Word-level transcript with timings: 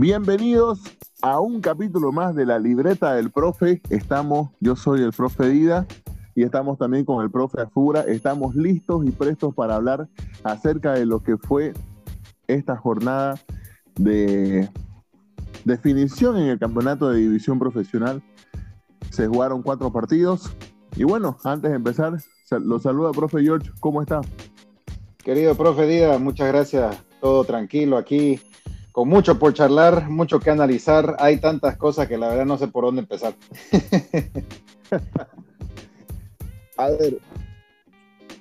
Bienvenidos 0.00 0.80
a 1.20 1.40
un 1.40 1.60
capítulo 1.60 2.10
más 2.10 2.34
de 2.34 2.46
la 2.46 2.58
libreta 2.58 3.12
del 3.12 3.30
profe. 3.30 3.82
Estamos, 3.90 4.48
yo 4.58 4.74
soy 4.74 5.02
el 5.02 5.12
profe 5.12 5.50
Dida 5.50 5.86
y 6.34 6.42
estamos 6.42 6.78
también 6.78 7.04
con 7.04 7.22
el 7.22 7.30
profe 7.30 7.60
Afura. 7.60 8.00
Estamos 8.00 8.54
listos 8.54 9.04
y 9.04 9.10
prestos 9.10 9.54
para 9.54 9.76
hablar 9.76 10.08
acerca 10.42 10.94
de 10.94 11.04
lo 11.04 11.22
que 11.22 11.36
fue 11.36 11.74
esta 12.46 12.78
jornada 12.78 13.38
de 13.96 14.70
definición 15.66 16.38
en 16.38 16.48
el 16.48 16.58
campeonato 16.58 17.10
de 17.10 17.18
división 17.18 17.58
profesional. 17.58 18.22
Se 19.10 19.26
jugaron 19.26 19.60
cuatro 19.62 19.92
partidos. 19.92 20.50
Y 20.96 21.04
bueno, 21.04 21.36
antes 21.44 21.72
de 21.72 21.76
empezar, 21.76 22.16
los 22.52 22.84
saluda 22.84 23.10
profe 23.10 23.42
George. 23.42 23.70
¿Cómo 23.80 24.00
está? 24.00 24.22
Querido 25.18 25.54
profe 25.56 25.86
Dida, 25.86 26.18
muchas 26.18 26.48
gracias. 26.48 26.96
Todo 27.20 27.44
tranquilo 27.44 27.98
aquí 27.98 28.40
con 28.92 29.08
mucho 29.08 29.38
por 29.38 29.54
charlar, 29.54 30.08
mucho 30.08 30.40
que 30.40 30.50
analizar. 30.50 31.16
Hay 31.18 31.38
tantas 31.38 31.76
cosas 31.76 32.08
que 32.08 32.18
la 32.18 32.28
verdad 32.28 32.46
no 32.46 32.58
sé 32.58 32.68
por 32.68 32.84
dónde 32.84 33.02
empezar. 33.02 33.34
A 36.76 36.88
ver, 36.90 37.18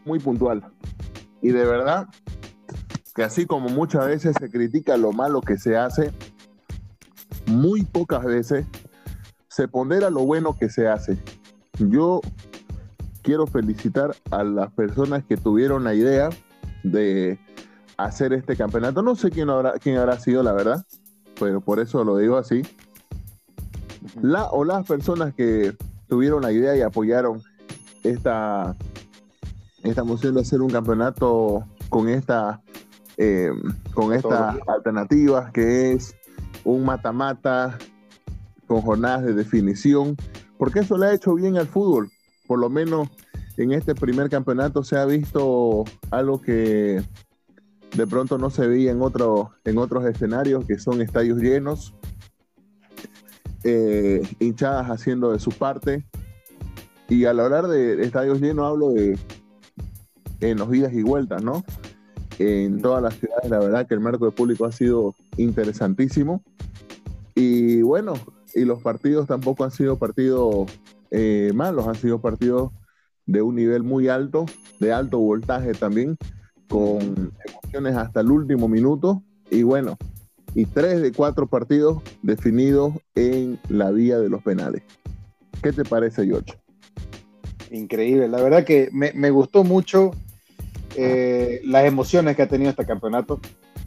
muy 0.05 0.19
puntual. 0.19 0.63
Y 1.41 1.49
de 1.49 1.65
verdad 1.65 2.07
que 3.13 3.23
así 3.23 3.45
como 3.45 3.69
muchas 3.69 4.05
veces 4.07 4.35
se 4.39 4.49
critica 4.49 4.97
lo 4.97 5.11
malo 5.11 5.41
que 5.41 5.57
se 5.57 5.75
hace, 5.77 6.11
muy 7.45 7.83
pocas 7.83 8.23
veces 8.23 8.65
se 9.47 9.67
pondera 9.67 10.09
lo 10.09 10.21
bueno 10.21 10.55
que 10.57 10.69
se 10.69 10.87
hace. 10.87 11.17
Yo 11.79 12.21
quiero 13.21 13.45
felicitar 13.45 14.15
a 14.31 14.43
las 14.43 14.71
personas 14.71 15.23
que 15.25 15.37
tuvieron 15.37 15.83
la 15.83 15.93
idea 15.93 16.29
de 16.83 17.37
hacer 18.05 18.33
este 18.33 18.55
campeonato. 18.55 19.01
No 19.01 19.15
sé 19.15 19.29
quién 19.29 19.49
habrá, 19.49 19.73
quién 19.73 19.97
habrá 19.97 20.19
sido, 20.19 20.41
la 20.41 20.53
verdad, 20.53 20.85
pero 21.39 21.61
por 21.61 21.79
eso 21.79 22.03
lo 22.03 22.17
digo 22.17 22.37
así. 22.37 22.61
La 24.21 24.45
o 24.45 24.63
las 24.63 24.87
personas 24.87 25.33
que 25.33 25.75
tuvieron 26.07 26.41
la 26.41 26.51
idea 26.51 26.75
y 26.75 26.81
apoyaron 26.81 27.41
esta, 28.03 28.75
esta 29.83 30.03
moción 30.03 30.35
de 30.35 30.41
hacer 30.41 30.61
un 30.61 30.69
campeonato 30.69 31.65
con 31.89 32.07
esta 32.07 32.61
eh, 33.17 33.51
con 33.93 34.13
esta 34.13 34.57
alternativa 34.65 35.51
que 35.51 35.91
es 35.91 36.15
un 36.63 36.85
mata-mata 36.85 37.77
con 38.65 38.81
jornadas 38.81 39.25
de 39.25 39.33
definición, 39.33 40.15
porque 40.57 40.79
eso 40.79 40.97
le 40.97 41.07
ha 41.07 41.13
hecho 41.13 41.33
bien 41.35 41.57
al 41.57 41.67
fútbol. 41.67 42.09
Por 42.47 42.59
lo 42.59 42.69
menos 42.69 43.09
en 43.57 43.73
este 43.73 43.93
primer 43.93 44.29
campeonato 44.29 44.83
se 44.83 44.97
ha 44.97 45.05
visto 45.05 45.83
algo 46.11 46.41
que 46.41 47.03
de 47.95 48.07
pronto 48.07 48.37
no 48.37 48.49
se 48.49 48.67
veía 48.67 48.91
en, 48.91 49.01
otro, 49.01 49.51
en 49.65 49.77
otros 49.77 50.05
escenarios, 50.05 50.65
que 50.65 50.79
son 50.79 51.01
estadios 51.01 51.39
llenos, 51.39 51.93
eh, 53.63 54.21
hinchadas 54.39 54.87
haciendo 54.87 55.31
de 55.31 55.39
su 55.39 55.51
parte. 55.51 56.05
Y 57.07 57.25
al 57.25 57.39
hablar 57.39 57.67
de 57.67 58.03
estadios 58.03 58.39
llenos 58.39 58.67
hablo 58.67 58.91
de 58.91 59.17
en 60.41 60.57
los 60.57 60.73
idas 60.73 60.93
y 60.93 61.03
vueltas, 61.03 61.43
¿no? 61.43 61.63
En 62.37 62.81
todas 62.81 63.03
las 63.03 63.15
ciudades, 63.15 63.49
la 63.49 63.59
verdad 63.59 63.87
que 63.87 63.93
el 63.93 63.99
marco 63.99 64.25
de 64.25 64.31
público 64.31 64.65
ha 64.65 64.71
sido 64.71 65.15
interesantísimo. 65.37 66.41
Y 67.35 67.81
bueno, 67.81 68.13
y 68.55 68.63
los 68.65 68.81
partidos 68.81 69.27
tampoco 69.27 69.63
han 69.63 69.71
sido 69.71 69.97
partidos 69.97 70.71
eh, 71.11 71.51
malos, 71.53 71.87
han 71.87 71.95
sido 71.95 72.19
partidos 72.19 72.71
de 73.25 73.41
un 73.41 73.55
nivel 73.55 73.83
muy 73.83 74.07
alto, 74.07 74.45
de 74.79 74.93
alto 74.93 75.19
voltaje 75.19 75.73
también, 75.73 76.17
con 76.69 77.33
emociones 77.45 77.97
hasta 77.97 78.21
el 78.21 78.31
último 78.31 78.69
minuto. 78.69 79.21
Y 79.51 79.63
bueno, 79.63 79.97
y 80.55 80.65
tres 80.65 81.01
de 81.01 81.11
cuatro 81.11 81.47
partidos 81.47 82.01
definidos 82.21 82.93
en 83.15 83.59
la 83.67 83.91
vía 83.91 84.19
de 84.19 84.29
los 84.29 84.41
penales. 84.41 84.83
¿Qué 85.61 85.73
te 85.73 85.83
parece, 85.83 86.25
George? 86.25 86.53
Increíble, 87.71 88.27
la 88.27 88.41
verdad 88.41 88.63
que 88.63 88.89
me, 88.91 89.29
gustó 89.29 89.63
mucho 89.63 90.11
eh, 90.95 91.61
las 91.65 91.85
emociones 91.85 92.35
que 92.35 92.43
ha 92.43 92.47
tenido 92.47 92.69
este 92.69 92.85
campeonato. 92.85 93.39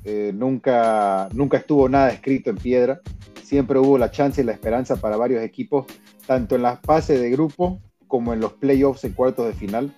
Eh, 0.04 0.32
nunca, 0.34 1.28
nunca 1.32 1.59
estuvo 1.59 1.88
nada 1.88 2.10
escrito 2.10 2.50
en 2.50 2.56
piedra. 2.56 3.00
Siempre 3.42 3.78
hubo 3.78 3.98
la 3.98 4.10
chance 4.10 4.41
y 4.41 4.44
la 4.44 4.53
esperanza 4.53 4.97
para 4.97 5.16
varios 5.16 5.42
equipos, 5.42 5.87
tanto 6.26 6.56
en 6.56 6.62
las 6.62 6.81
fases 6.81 7.21
de 7.21 7.31
grupo 7.31 7.81
como 8.06 8.32
en 8.32 8.41
los 8.41 8.53
playoffs 8.54 9.04
en 9.04 9.12
cuartos 9.12 9.47
de 9.47 9.53
final 9.53 9.94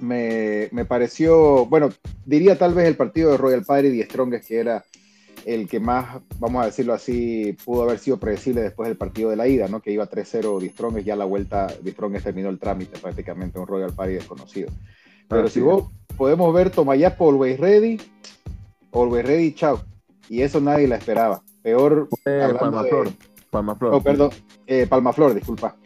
me, 0.00 0.84
pareció, 0.86 1.66
bueno, 1.66 1.90
diría 2.24 2.58
tal 2.58 2.74
vez 2.74 2.86
el 2.86 2.96
partido 2.96 3.30
de 3.30 3.36
Royal 3.36 3.64
Party 3.64 3.88
y 3.88 4.02
Strongest, 4.02 4.48
que 4.48 4.58
era 4.58 4.84
el 5.44 5.68
que 5.68 5.80
más, 5.80 6.20
vamos 6.38 6.62
a 6.62 6.66
decirlo 6.66 6.92
así, 6.92 7.56
pudo 7.64 7.84
haber 7.84 7.98
sido 7.98 8.18
predecible 8.18 8.60
después 8.60 8.88
del 8.88 8.98
partido 8.98 9.30
de 9.30 9.36
la 9.36 9.48
ida, 9.48 9.68
¿no? 9.68 9.80
Que 9.80 9.92
iba 9.92 10.08
3-0 10.08 10.60
de 10.60 10.68
Strongest, 10.68 11.06
ya 11.06 11.16
la 11.16 11.24
vuelta 11.24 11.68
de 11.80 11.90
Strongest 11.92 12.24
terminó 12.24 12.48
el 12.50 12.58
trámite 12.58 12.98
prácticamente, 12.98 13.58
un 13.58 13.66
Royal 13.66 13.94
Party 13.94 14.14
desconocido. 14.14 14.70
Pero 15.28 15.48
si 15.48 15.60
vos 15.60 15.90
podemos 16.16 16.52
ver 16.54 16.70
Tomayapo 16.70 17.30
Always 17.30 17.58
Ready, 17.58 17.98
Always 18.92 19.26
Ready, 19.26 19.52
chao. 19.52 19.80
Y 20.28 20.42
eso 20.42 20.60
nadie 20.60 20.88
la 20.88 20.96
esperaba. 20.96 21.42
Peor. 21.62 22.08
Eh, 22.24 22.54
Palmaflor. 22.58 23.10
Palmaflor. 23.50 23.94
Oh, 23.94 24.02
perdón. 24.02 24.30
Eh, 24.66 24.86
Palmaflor, 24.86 25.34
disculpa. 25.34 25.76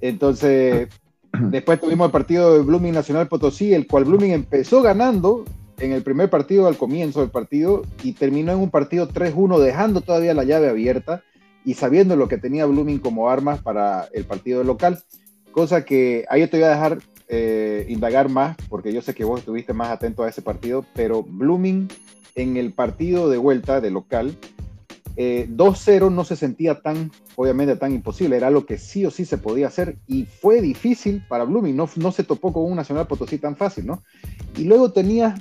Entonces, 0.00 0.88
Después 1.50 1.80
tuvimos 1.80 2.06
el 2.06 2.12
partido 2.12 2.54
de 2.54 2.60
Blooming 2.60 2.94
Nacional 2.94 3.28
Potosí, 3.28 3.74
el 3.74 3.86
cual 3.86 4.04
Blooming 4.04 4.32
empezó 4.32 4.82
ganando 4.82 5.44
en 5.78 5.92
el 5.92 6.02
primer 6.02 6.30
partido 6.30 6.66
al 6.66 6.76
comienzo 6.76 7.20
del 7.20 7.30
partido 7.30 7.82
y 8.02 8.12
terminó 8.12 8.52
en 8.52 8.58
un 8.58 8.70
partido 8.70 9.08
3-1 9.08 9.58
dejando 9.58 10.00
todavía 10.00 10.34
la 10.34 10.44
llave 10.44 10.68
abierta 10.68 11.22
y 11.64 11.74
sabiendo 11.74 12.16
lo 12.16 12.28
que 12.28 12.38
tenía 12.38 12.66
Blooming 12.66 12.98
como 12.98 13.30
armas 13.30 13.60
para 13.60 14.08
el 14.12 14.24
partido 14.24 14.62
local, 14.62 15.02
cosa 15.50 15.84
que 15.84 16.24
ahí 16.28 16.46
te 16.46 16.58
voy 16.58 16.66
a 16.66 16.70
dejar 16.70 16.98
eh, 17.28 17.86
indagar 17.88 18.28
más 18.28 18.56
porque 18.68 18.92
yo 18.92 19.02
sé 19.02 19.14
que 19.14 19.24
vos 19.24 19.40
estuviste 19.40 19.72
más 19.72 19.88
atento 19.88 20.22
a 20.22 20.28
ese 20.28 20.42
partido, 20.42 20.84
pero 20.94 21.22
Blooming 21.22 21.88
en 22.34 22.56
el 22.56 22.72
partido 22.72 23.28
de 23.30 23.38
vuelta 23.38 23.80
de 23.80 23.90
local 23.90 24.36
2-0 25.16 26.06
eh, 26.06 26.10
no 26.10 26.24
se 26.24 26.36
sentía 26.36 26.80
tan, 26.80 27.12
obviamente, 27.36 27.76
tan 27.76 27.92
imposible, 27.92 28.36
era 28.36 28.50
lo 28.50 28.66
que 28.66 28.78
sí 28.78 29.06
o 29.06 29.10
sí 29.10 29.24
se 29.24 29.38
podía 29.38 29.68
hacer 29.68 29.96
y 30.06 30.24
fue 30.24 30.60
difícil 30.60 31.22
para 31.28 31.44
Blooming, 31.44 31.76
no, 31.76 31.88
no 31.96 32.12
se 32.12 32.24
topó 32.24 32.52
con 32.52 32.64
un 32.64 32.76
Nacional 32.76 33.06
Potosí 33.06 33.38
tan 33.38 33.56
fácil, 33.56 33.86
¿no? 33.86 34.02
Y 34.56 34.64
luego 34.64 34.90
tenía 34.92 35.34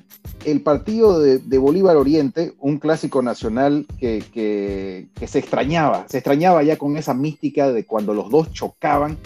el 0.46 0.62
partido 0.62 1.20
de, 1.20 1.58
Bolívar 1.58 1.96
Oriente, 1.98 2.54
un 2.60 2.78
clásico 2.78 3.22
nacional 3.22 3.86
que, 3.98 4.24
que, 4.34 5.28
se 5.28 5.40
extrañaba, 5.40 6.06
se 6.10 6.18
extrañaba 6.18 6.62
ya 6.64 6.78
con 6.78 6.98
esa 6.98 7.14
mística 7.14 7.72
de 7.72 7.86
cuando 7.86 8.14
los 8.14 8.30
dos 8.30 8.52
chocaban 8.52 9.18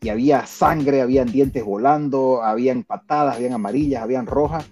y 0.00 0.08
había 0.08 0.46
sangre, 0.46 1.00
habían 1.00 1.30
dientes 1.30 1.62
volando, 1.64 2.42
habían 2.42 2.82
patadas, 2.82 3.36
habían 3.36 3.52
amarillas, 3.52 4.02
habían 4.02 4.26
rojas, 4.26 4.64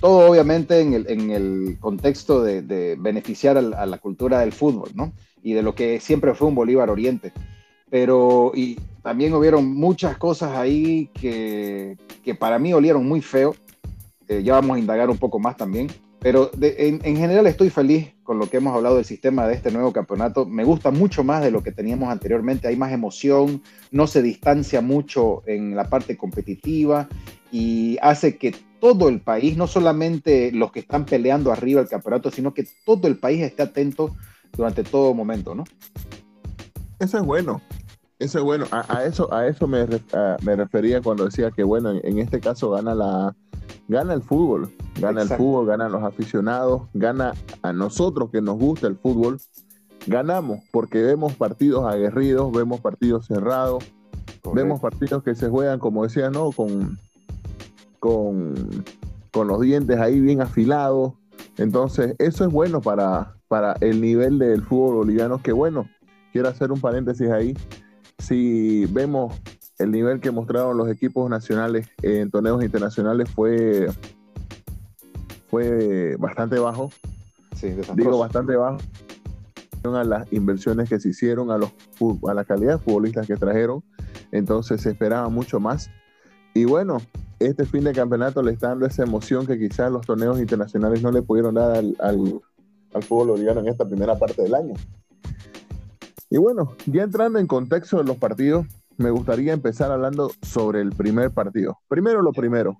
todo 0.00 0.30
obviamente 0.30 0.80
en 0.80 1.30
el, 1.30 1.76
contexto 1.80 2.42
de, 2.42 2.96
beneficiar 2.98 3.56
a 3.56 3.86
la, 3.86 3.98
cultura 3.98 4.40
del 4.40 4.52
fútbol, 4.52 4.90
¿no? 4.94 5.12
Y 5.42 5.52
de 5.52 5.62
lo 5.62 5.74
que 5.74 6.00
siempre 6.00 6.34
fue 6.34 6.48
un 6.48 6.54
Bolívar 6.54 6.90
Oriente. 6.90 7.32
Pero 7.90 8.52
y 8.54 8.78
también 9.02 9.32
hubieron 9.34 9.74
muchas 9.74 10.18
cosas 10.18 10.56
ahí 10.56 11.10
que, 11.14 11.96
para 12.38 12.58
mí 12.58 12.72
olieron 12.72 13.06
muy 13.06 13.22
feo. 13.22 13.54
Eh, 14.28 14.42
ya 14.42 14.54
vamos 14.54 14.76
a 14.76 14.80
indagar 14.80 15.08
un 15.10 15.18
poco 15.18 15.38
más 15.38 15.56
también. 15.56 15.88
Pero 16.20 16.50
en, 16.60 17.00
en, 17.04 17.16
general 17.16 17.46
estoy 17.46 17.70
feliz 17.70 18.12
con 18.24 18.40
lo 18.40 18.50
que 18.50 18.56
hemos 18.56 18.74
hablado 18.74 18.96
del 18.96 19.04
sistema 19.04 19.46
de 19.46 19.54
este 19.54 19.70
nuevo 19.70 19.92
campeonato. 19.92 20.44
Me 20.44 20.64
gusta 20.64 20.90
mucho 20.90 21.22
más 21.22 21.42
de 21.42 21.52
lo 21.52 21.62
que 21.62 21.70
teníamos 21.70 22.10
anteriormente. 22.10 22.66
Hay 22.66 22.76
más 22.76 22.92
emoción, 22.92 23.62
no 23.92 24.06
se 24.08 24.20
distancia 24.20 24.80
mucho 24.80 25.42
en 25.46 25.76
la 25.76 25.88
parte 25.88 26.16
competitiva 26.16 27.08
y 27.50 27.98
hace 28.02 28.36
que 28.36 28.54
todo 28.80 29.08
el 29.08 29.20
país, 29.20 29.56
no 29.56 29.66
solamente 29.66 30.52
los 30.52 30.72
que 30.72 30.80
están 30.80 31.04
peleando 31.04 31.52
arriba 31.52 31.80
del 31.80 31.90
campeonato, 31.90 32.30
sino 32.30 32.54
que 32.54 32.66
todo 32.84 33.08
el 33.08 33.18
país 33.18 33.42
esté 33.42 33.62
atento 33.62 34.14
durante 34.56 34.84
todo 34.84 35.14
momento, 35.14 35.54
¿no? 35.54 35.64
Eso 36.98 37.18
es 37.18 37.24
bueno. 37.24 37.60
Eso 38.18 38.38
es 38.38 38.44
bueno. 38.44 38.66
A, 38.72 39.04
eso, 39.04 39.32
a 39.32 39.46
eso 39.46 39.68
me, 39.68 39.86
me, 40.42 40.56
refería 40.56 41.00
cuando 41.00 41.24
decía 41.24 41.52
que, 41.52 41.62
bueno, 41.62 41.92
en, 41.92 42.18
este 42.18 42.40
caso 42.40 42.70
gana 42.70 42.94
la 42.94 43.36
gana 43.86 44.14
el 44.14 44.22
fútbol. 44.22 44.72
Gana 45.00 45.22
el 45.22 45.28
fútbol, 45.28 45.66
ganan 45.66 45.92
los 45.92 46.02
aficionados, 46.02 46.82
gana 46.94 47.34
a 47.62 47.72
nosotros 47.72 48.30
que 48.30 48.42
nos 48.42 48.58
gusta 48.58 48.88
el 48.88 48.96
fútbol. 48.96 49.38
Ganamos 50.06 50.60
porque 50.72 51.02
vemos 51.02 51.34
partidos 51.34 51.84
aguerridos, 51.84 52.50
vemos 52.50 52.80
partidos 52.80 53.26
cerrados, 53.26 53.84
vemos 54.52 54.80
partidos 54.80 55.22
que 55.22 55.36
se 55.36 55.48
juegan, 55.48 55.78
como 55.78 56.02
decía, 56.02 56.30
¿no? 56.30 56.50
Con, 56.50 56.98
con, 57.98 58.54
los 59.32 59.60
dientes 59.60 59.98
ahí 59.98 60.20
bien 60.20 60.40
afilados. 60.40 61.12
Entonces, 61.56 62.14
eso 62.18 62.44
es 62.44 62.52
bueno 62.52 62.80
para, 62.80 63.36
para 63.46 63.74
el 63.80 64.00
nivel 64.00 64.38
del 64.38 64.62
fútbol 64.62 64.96
boliviano, 64.96 65.40
que 65.42 65.52
bueno, 65.52 65.88
quiero 66.32 66.48
hacer 66.48 66.72
un 66.72 66.80
paréntesis 66.80 67.30
ahí. 67.30 67.56
Si 68.18 68.86
vemos 68.86 69.40
el 69.78 69.92
nivel 69.92 70.20
que 70.20 70.30
mostraron 70.30 70.76
los 70.76 70.88
equipos 70.88 71.30
nacionales 71.30 71.88
en 72.02 72.30
torneos 72.30 72.62
internacionales 72.64 73.30
fue, 73.30 73.88
fue 75.48 76.16
bastante 76.16 76.58
bajo. 76.58 76.90
Sí, 77.54 77.74
Digo 77.94 78.18
bastante 78.18 78.56
bajo. 78.56 78.78
a 79.84 80.04
las 80.04 80.32
inversiones 80.32 80.88
que 80.88 80.98
se 81.00 81.10
hicieron, 81.10 81.50
a, 81.50 81.58
los, 81.58 81.72
a 82.28 82.34
la 82.34 82.44
calidad 82.44 82.78
de 82.78 82.84
futbolistas 82.84 83.26
que 83.26 83.36
trajeron. 83.36 83.82
Entonces 84.32 84.82
se 84.82 84.90
esperaba 84.90 85.28
mucho 85.28 85.60
más. 85.60 85.90
Y 86.54 86.64
bueno, 86.64 86.98
este 87.38 87.64
fin 87.64 87.84
de 87.84 87.92
campeonato 87.92 88.42
le 88.42 88.52
está 88.52 88.68
dando 88.68 88.86
esa 88.86 89.02
emoción 89.02 89.46
que 89.46 89.58
quizás 89.58 89.90
los 89.92 90.06
torneos 90.06 90.40
internacionales 90.40 91.02
no 91.02 91.10
le 91.12 91.22
pudieron 91.22 91.54
dar 91.54 91.76
al, 91.76 91.96
al, 92.00 92.40
al 92.94 93.02
fútbol 93.02 93.28
boliviano 93.28 93.60
en 93.60 93.68
esta 93.68 93.86
primera 93.86 94.18
parte 94.18 94.42
del 94.42 94.54
año. 94.54 94.74
Y 96.30 96.36
bueno, 96.36 96.74
ya 96.86 97.04
entrando 97.04 97.38
en 97.38 97.46
contexto 97.46 97.98
de 97.98 98.04
los 98.04 98.16
partidos, 98.16 98.66
me 98.98 99.10
gustaría 99.10 99.52
empezar 99.52 99.90
hablando 99.90 100.30
sobre 100.42 100.80
el 100.80 100.90
primer 100.90 101.30
partido. 101.30 101.78
Primero 101.88 102.20
lo 102.20 102.32
primero, 102.32 102.78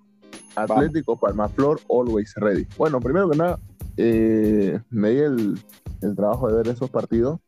Atlético 0.55 1.17
Palmaflor, 1.17 1.79
always 1.89 2.33
ready. 2.35 2.67
Bueno, 2.77 2.99
primero 2.99 3.29
que 3.29 3.37
nada, 3.37 3.59
eh, 3.97 4.79
me 4.89 5.09
di 5.11 5.19
el, 5.19 5.59
el, 6.01 6.15
trabajo 6.15 6.47
de 6.47 6.57
ver 6.57 6.67
esos 6.67 6.89
partidos. 6.89 7.39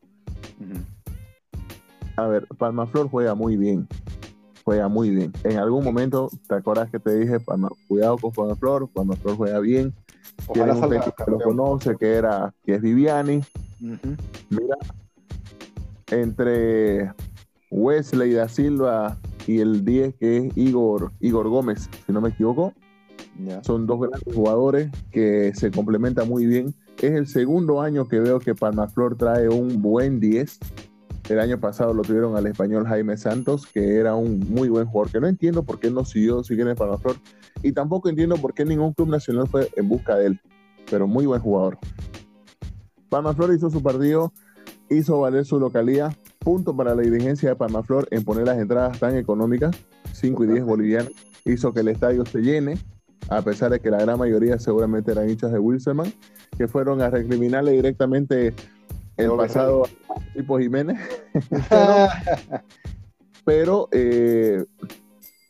A 2.15 2.27
ver, 2.27 2.47
Palmaflor 2.57 3.09
juega 3.09 3.35
muy 3.35 3.57
bien. 3.57 3.87
Juega 4.63 4.87
muy 4.87 5.09
bien. 5.09 5.33
En 5.43 5.57
algún 5.57 5.83
momento, 5.83 6.29
¿te 6.47 6.55
acuerdas 6.55 6.89
que 6.91 6.99
te 6.99 7.17
dije, 7.17 7.39
Palma, 7.39 7.69
cuidado 7.87 8.17
con 8.17 8.31
Palmaflor? 8.31 8.89
Palmaflor 8.89 9.35
juega 9.35 9.59
bien. 9.59 9.93
Tiene 10.53 10.71
un 10.71 10.89
que 10.89 11.31
lo 11.31 11.39
conoce, 11.39 11.95
que, 11.97 12.13
era, 12.13 12.53
que 12.63 12.75
es 12.75 12.81
Viviani. 12.81 13.41
Mira, 13.79 14.77
entre 16.11 17.11
Wesley 17.69 18.33
da 18.33 18.47
Silva 18.47 19.17
y 19.47 19.59
el 19.59 19.83
10 19.85 20.15
que 20.15 20.37
es 20.37 20.57
Igor, 20.57 21.11
Igor 21.19 21.47
Gómez, 21.49 21.89
si 22.05 22.11
no 22.11 22.21
me 22.21 22.29
equivoco. 22.29 22.73
Son 23.63 23.87
dos 23.87 24.01
grandes 24.01 24.35
jugadores 24.35 24.91
que 25.11 25.53
se 25.55 25.71
complementan 25.71 26.27
muy 26.27 26.45
bien. 26.45 26.75
Es 27.01 27.11
el 27.11 27.27
segundo 27.27 27.81
año 27.81 28.07
que 28.07 28.19
veo 28.19 28.39
que 28.39 28.53
Palmaflor 28.53 29.15
trae 29.15 29.49
un 29.49 29.81
buen 29.81 30.19
10. 30.19 30.59
El 31.31 31.39
año 31.39 31.61
pasado 31.61 31.93
lo 31.93 32.01
tuvieron 32.01 32.35
al 32.35 32.45
español 32.45 32.85
Jaime 32.85 33.15
Santos, 33.15 33.65
que 33.65 33.95
era 33.95 34.15
un 34.15 34.39
muy 34.49 34.67
buen 34.67 34.85
jugador, 34.85 35.13
que 35.13 35.21
no 35.21 35.27
entiendo 35.27 35.63
por 35.63 35.79
qué 35.79 35.89
no 35.89 36.03
siguió 36.03 36.43
siguiendo 36.43 36.71
en 36.71 36.77
Palmaflor. 36.77 37.15
Y 37.63 37.71
tampoco 37.71 38.09
entiendo 38.09 38.35
por 38.35 38.53
qué 38.53 38.65
ningún 38.65 38.91
club 38.91 39.07
nacional 39.07 39.47
fue 39.47 39.69
en 39.77 39.87
busca 39.87 40.17
de 40.17 40.25
él. 40.25 40.41
Pero 40.89 41.07
muy 41.07 41.25
buen 41.25 41.39
jugador. 41.39 41.77
Palmaflor 43.07 43.53
hizo 43.55 43.69
su 43.69 43.81
partido, 43.81 44.33
hizo 44.89 45.21
valer 45.21 45.45
su 45.45 45.57
localía. 45.57 46.13
Punto 46.39 46.75
para 46.75 46.95
la 46.95 47.01
dirigencia 47.01 47.47
de 47.47 47.55
Palmaflor 47.55 48.09
en 48.11 48.25
poner 48.25 48.47
las 48.47 48.59
entradas 48.59 48.99
tan 48.99 49.15
económicas, 49.15 49.73
5 50.11 50.43
y 50.43 50.47
10 50.47 50.65
bolivianos. 50.65 51.13
Hizo 51.45 51.71
que 51.71 51.79
el 51.79 51.87
estadio 51.87 52.25
se 52.25 52.41
llene 52.41 52.77
a 53.29 53.41
pesar 53.41 53.71
de 53.71 53.79
que 53.79 53.89
la 53.89 53.99
gran 53.99 54.19
mayoría 54.19 54.59
seguramente 54.59 55.11
eran 55.11 55.29
hinchas 55.29 55.53
de 55.53 55.59
Wilson, 55.59 56.03
que 56.57 56.67
fueron 56.67 57.01
a 57.01 57.09
recriminarle 57.09 57.71
directamente 57.71 58.53
el 59.17 59.31
pasado 59.31 59.85
a 59.85 60.33
Tipo 60.33 60.59
Jiménez. 60.59 60.99
pero, 63.45 63.89
eh, 63.91 64.65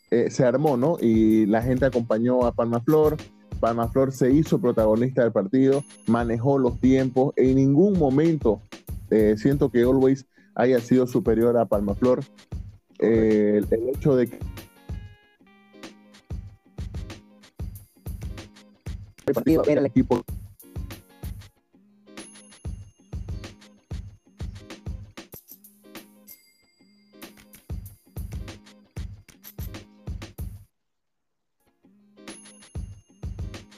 eh, 0.09 0.29
se 0.29 0.45
armó, 0.45 0.77
¿no? 0.77 0.97
Y 0.99 1.45
la 1.45 1.61
gente 1.61 1.85
acompañó 1.85 2.45
a 2.45 2.51
Palma 2.51 2.81
Flor. 2.81 3.17
Palma 3.59 3.87
Flor 3.89 4.11
se 4.11 4.31
hizo 4.31 4.59
protagonista 4.59 5.21
del 5.21 5.31
partido, 5.31 5.83
manejó 6.07 6.57
los 6.57 6.79
tiempos. 6.79 7.33
En 7.35 7.55
ningún 7.55 7.97
momento 7.97 8.61
eh, 9.09 9.35
siento 9.37 9.69
que 9.69 9.83
Always 9.83 10.25
haya 10.55 10.79
sido 10.79 11.07
superior 11.07 11.57
a 11.57 11.65
Palma 11.65 11.95
Flor. 11.95 12.23
el 12.99 13.65
hecho 13.95 14.15
de 14.15 14.27
que 14.27 14.39
el 19.27 19.33
partido 19.33 19.63
era 19.65 19.79
el 19.79 19.87
equipo 19.87 20.23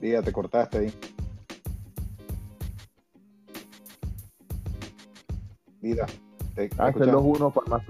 Día, 0.04 0.22
te 0.22 0.34
cortaste 0.34 0.80
ahí. 0.80 0.94
Dida. 5.82 6.06
Te, 6.56 6.70
Hace 6.78 7.00
2-1 7.00 7.54
para 7.54 7.70
más 7.70 7.84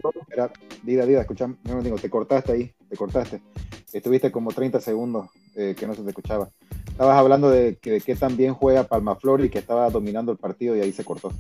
Dida, 0.83 1.07
Dida, 1.07 1.21
escuchame, 1.21 1.55
no, 1.63 1.81
digo, 1.81 1.97
te 1.97 2.11
cortaste 2.11 2.51
ahí, 2.51 2.71
te 2.87 2.95
cortaste. 2.95 3.41
Estuviste 3.91 4.31
como 4.31 4.51
30 4.51 4.79
segundos 4.79 5.31
eh, 5.55 5.75
que 5.75 5.87
no 5.87 5.95
se 5.95 6.03
te 6.03 6.09
escuchaba. 6.09 6.49
Estabas 6.87 7.17
hablando 7.17 7.49
de 7.49 7.77
que, 7.77 7.89
de 7.89 8.01
qué 8.01 8.15
tan 8.15 8.37
bien 8.37 8.53
juega 8.53 8.83
Palmaflor 8.83 9.43
y 9.43 9.49
que 9.49 9.57
estaba 9.57 9.89
dominando 9.89 10.31
el 10.31 10.37
partido 10.37 10.75
y 10.75 10.81
ahí 10.81 10.91
se 10.91 11.03
cortó. 11.03 11.31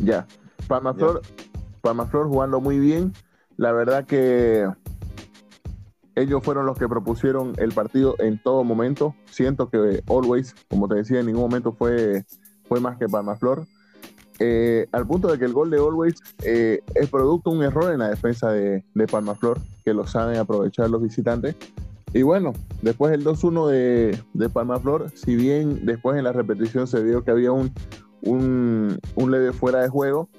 Ya, 0.00 0.26
Palmaflor, 0.66 1.20
Palmaflor 1.82 2.28
jugando 2.28 2.62
muy 2.62 2.78
bien. 2.78 3.12
La 3.58 3.72
verdad 3.72 4.06
que 4.06 4.66
ellos 6.16 6.42
fueron 6.42 6.64
los 6.64 6.78
que 6.78 6.88
propusieron 6.88 7.52
el 7.58 7.72
partido 7.72 8.16
en 8.18 8.42
todo 8.42 8.64
momento. 8.64 9.14
Siento 9.26 9.68
que 9.68 10.02
Always, 10.08 10.54
como 10.68 10.88
te 10.88 10.96
decía, 10.96 11.20
en 11.20 11.26
ningún 11.26 11.42
momento 11.42 11.72
fue, 11.72 12.24
fue 12.66 12.80
más 12.80 12.96
que 12.96 13.06
Palmaflor. 13.06 13.66
Eh, 14.38 14.86
al 14.92 15.06
punto 15.06 15.28
de 15.28 15.38
que 15.38 15.44
el 15.44 15.52
gol 15.52 15.70
de 15.70 15.76
Always 15.76 16.14
eh, 16.42 16.80
es 16.94 17.10
producto 17.10 17.50
de 17.50 17.56
un 17.58 17.64
error 17.64 17.92
en 17.92 17.98
la 17.98 18.08
defensa 18.08 18.50
de, 18.50 18.82
de 18.94 19.06
Palmaflor, 19.06 19.60
que 19.84 19.92
lo 19.92 20.06
saben 20.06 20.38
aprovechar 20.38 20.88
los 20.88 21.02
visitantes. 21.02 21.54
Y 22.14 22.22
bueno, 22.22 22.54
después 22.80 23.12
el 23.12 23.22
2-1 23.22 23.68
de, 23.68 24.18
de 24.32 24.48
Palmaflor, 24.48 25.10
si 25.14 25.36
bien 25.36 25.84
después 25.84 26.16
en 26.16 26.24
la 26.24 26.32
repetición 26.32 26.86
se 26.86 27.02
vio 27.02 27.24
que 27.24 27.30
había 27.30 27.52
un, 27.52 27.72
un, 28.22 28.98
un 29.16 29.30
leve 29.30 29.52
fuera 29.52 29.82
de 29.82 29.88
juego, 29.90 30.30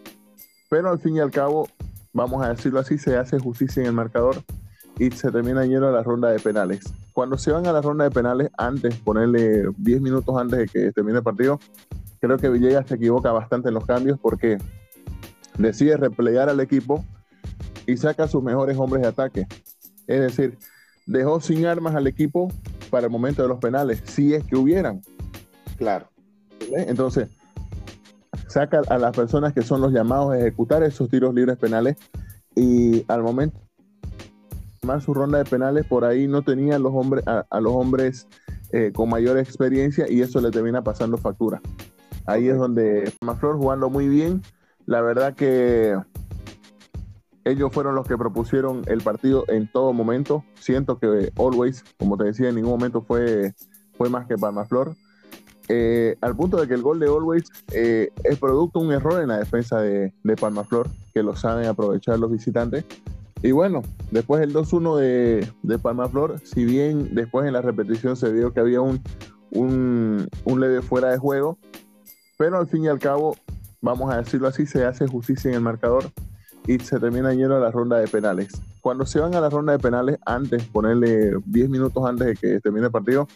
pero 0.70 0.90
al 0.90 0.98
fin 0.98 1.18
y 1.18 1.20
al 1.20 1.30
cabo, 1.30 1.68
vamos 2.14 2.44
a 2.44 2.50
decirlo 2.50 2.80
así, 2.80 2.98
se 2.98 3.16
hace 3.16 3.38
justicia 3.38 3.82
en 3.82 3.88
el 3.88 3.94
marcador 3.94 4.44
y 5.00 5.12
se 5.12 5.32
termina 5.32 5.66
yendo 5.66 5.88
a 5.88 5.92
la 5.92 6.04
ronda 6.04 6.30
de 6.30 6.40
penales. 6.40 6.82
Cuando 7.14 7.38
se 7.38 7.52
van 7.52 7.68
a 7.68 7.72
la 7.72 7.82
ronda 7.82 8.06
de 8.06 8.12
penales, 8.12 8.50
antes, 8.58 8.96
ponerle 8.98 9.70
10 9.78 10.02
minutos 10.02 10.36
antes 10.38 10.60
de 10.60 10.66
que 10.68 10.92
termine 10.92 11.20
el 11.20 11.24
partido, 11.24 11.60
creo 12.20 12.38
que 12.38 12.50
Villegas 12.50 12.88
se 12.88 12.96
equivoca 12.96 13.32
bastante 13.32 13.70
en 13.70 13.76
los 13.76 13.86
cambios 13.86 14.20
porque 14.20 14.58
decide 15.58 15.98
replegar 15.98 16.50
al 16.50 16.60
equipo 16.60 17.06
y 17.86 17.98
saca 17.98 18.24
a 18.24 18.28
sus 18.28 18.44
mejores 18.44 18.78
hombres 18.78 19.04
de 19.04 19.10
ataque. 19.10 19.48
Es 20.08 20.22
decir, 20.22 20.58
dejó 21.06 21.40
sin 21.42 21.66
armas 21.66 21.96
al 21.96 22.08
equipo 22.08 22.52
para 22.90 23.08
el 23.08 23.12
momento 23.12 23.42
de 23.42 23.50
los 23.50 23.60
penales, 23.60 24.02
si 24.06 24.34
es 24.34 24.44
que 24.44 24.56
hubieran. 24.56 25.02
Claro. 25.78 26.08
Entonces, 26.72 27.30
saca 28.48 28.82
a 28.90 28.98
las 28.98 29.16
personas 29.16 29.54
que 29.54 29.62
son 29.62 29.82
los 29.82 29.92
llamados 29.92 30.34
a 30.34 30.40
ejecutar 30.40 30.84
esos 30.84 31.10
tiros 31.10 31.34
libres 31.34 31.58
penales 31.58 31.98
y 32.56 33.06
al 33.08 33.22
momento 33.22 33.67
más 34.88 35.04
su 35.04 35.14
ronda 35.14 35.38
de 35.38 35.46
penales 35.46 35.86
por 35.86 36.06
ahí 36.06 36.28
no 36.28 36.42
tenía 36.42 36.80
los 36.80 36.94
hombres 36.96 37.24
a, 37.28 37.60
los 37.60 37.74
hombres 37.74 38.28
eh, 38.72 38.92
con 38.96 39.10
mayor 39.10 39.38
experiencia 39.38 40.10
y 40.10 40.22
eso 40.22 40.42
le 40.42 40.50
termina 40.50 40.84
pasando 40.84 41.18
factura. 41.18 41.62
Ahí 42.26 42.50
es 42.50 42.58
donde 42.58 43.14
Maflor 43.22 43.58
jugando 43.58 43.90
muy 43.90 44.08
bien. 44.08 44.42
La 44.86 45.02
verdad 45.02 45.36
que 45.36 45.96
ellos 47.46 47.72
fueron 47.72 47.96
los 47.96 48.08
que 48.08 48.18
propusieron 48.18 48.82
el 48.88 49.02
partido 49.02 49.46
en 49.48 49.72
todo 49.72 49.94
momento. 49.94 50.44
Siento 50.56 51.00
que 51.00 51.32
Always, 51.38 51.84
como 51.98 52.18
te 52.18 52.26
decía, 52.26 52.50
en 52.50 52.56
ningún 52.56 52.72
momento 52.72 53.02
fue, 53.02 53.54
fue 53.98 54.10
más 54.10 54.28
que 54.28 54.38
Palmaflor. 54.38 54.96
Eh, 55.70 56.16
al 56.22 56.36
punto 56.36 56.58
de 56.58 56.68
que 56.68 56.74
el 56.74 56.82
gol 56.82 57.00
de 57.00 57.08
Always 57.08 57.44
eh, 57.74 58.10
es 58.24 58.40
producto 58.40 58.80
de 58.80 58.86
un 58.88 58.94
error 58.94 59.22
en 59.22 59.28
la 59.28 59.38
defensa 59.38 59.82
de, 59.82 60.14
de 60.24 60.36
Palmaflor, 60.36 60.90
que 61.14 61.24
lo 61.24 61.36
saben 61.36 61.68
aprovechar 61.68 62.20
los 62.20 62.32
visitantes. 62.32 62.86
Y 63.44 63.52
bueno, 63.52 63.84
después 64.12 64.42
el 64.42 64.54
2-1 64.54 64.98
de, 64.98 65.48
de 65.62 65.80
Palmaflor, 65.80 66.40
si 66.44 66.66
bien 66.66 67.14
después 67.14 67.46
en 67.46 67.54
la 67.54 67.62
repetición 67.62 68.16
se 68.16 68.32
vio 68.32 68.52
que 68.52 68.60
había 68.60 68.82
un, 68.82 69.02
un, 69.52 70.60
leve 70.60 70.82
fuera 70.82 71.12
de 71.12 71.18
juego, 71.18 71.58
pero 72.38 72.58
al 72.58 72.68
fin 72.68 72.86
y 72.86 72.88
al 72.88 73.00
cabo, 73.00 73.36
vamos 73.82 74.12
a 74.14 74.18
decirlo 74.18 74.48
así, 74.48 74.66
se 74.66 74.86
hace 74.86 75.08
justicia 75.08 75.50
en 75.50 75.56
el 75.56 75.62
marcador 75.62 76.06
y 76.66 76.80
se 76.80 77.00
termina 77.00 77.34
yendo 77.34 77.56
a 77.56 77.60
la 77.60 77.72
ronda 77.72 77.98
de 77.98 78.08
penales. 78.08 78.50
Cuando 78.82 79.06
se 79.06 79.20
van 79.20 79.36
a 79.36 79.42
la 79.42 79.50
ronda 79.50 79.74
de 79.74 79.80
penales, 79.80 80.18
antes, 80.26 80.64
ponerle 80.66 81.34
10 81.46 81.70
minutos 81.70 82.04
antes 82.06 82.28
de 82.28 82.36
que 82.36 82.60
termine 82.60 82.88
el 82.88 82.92
partido, 82.92 83.28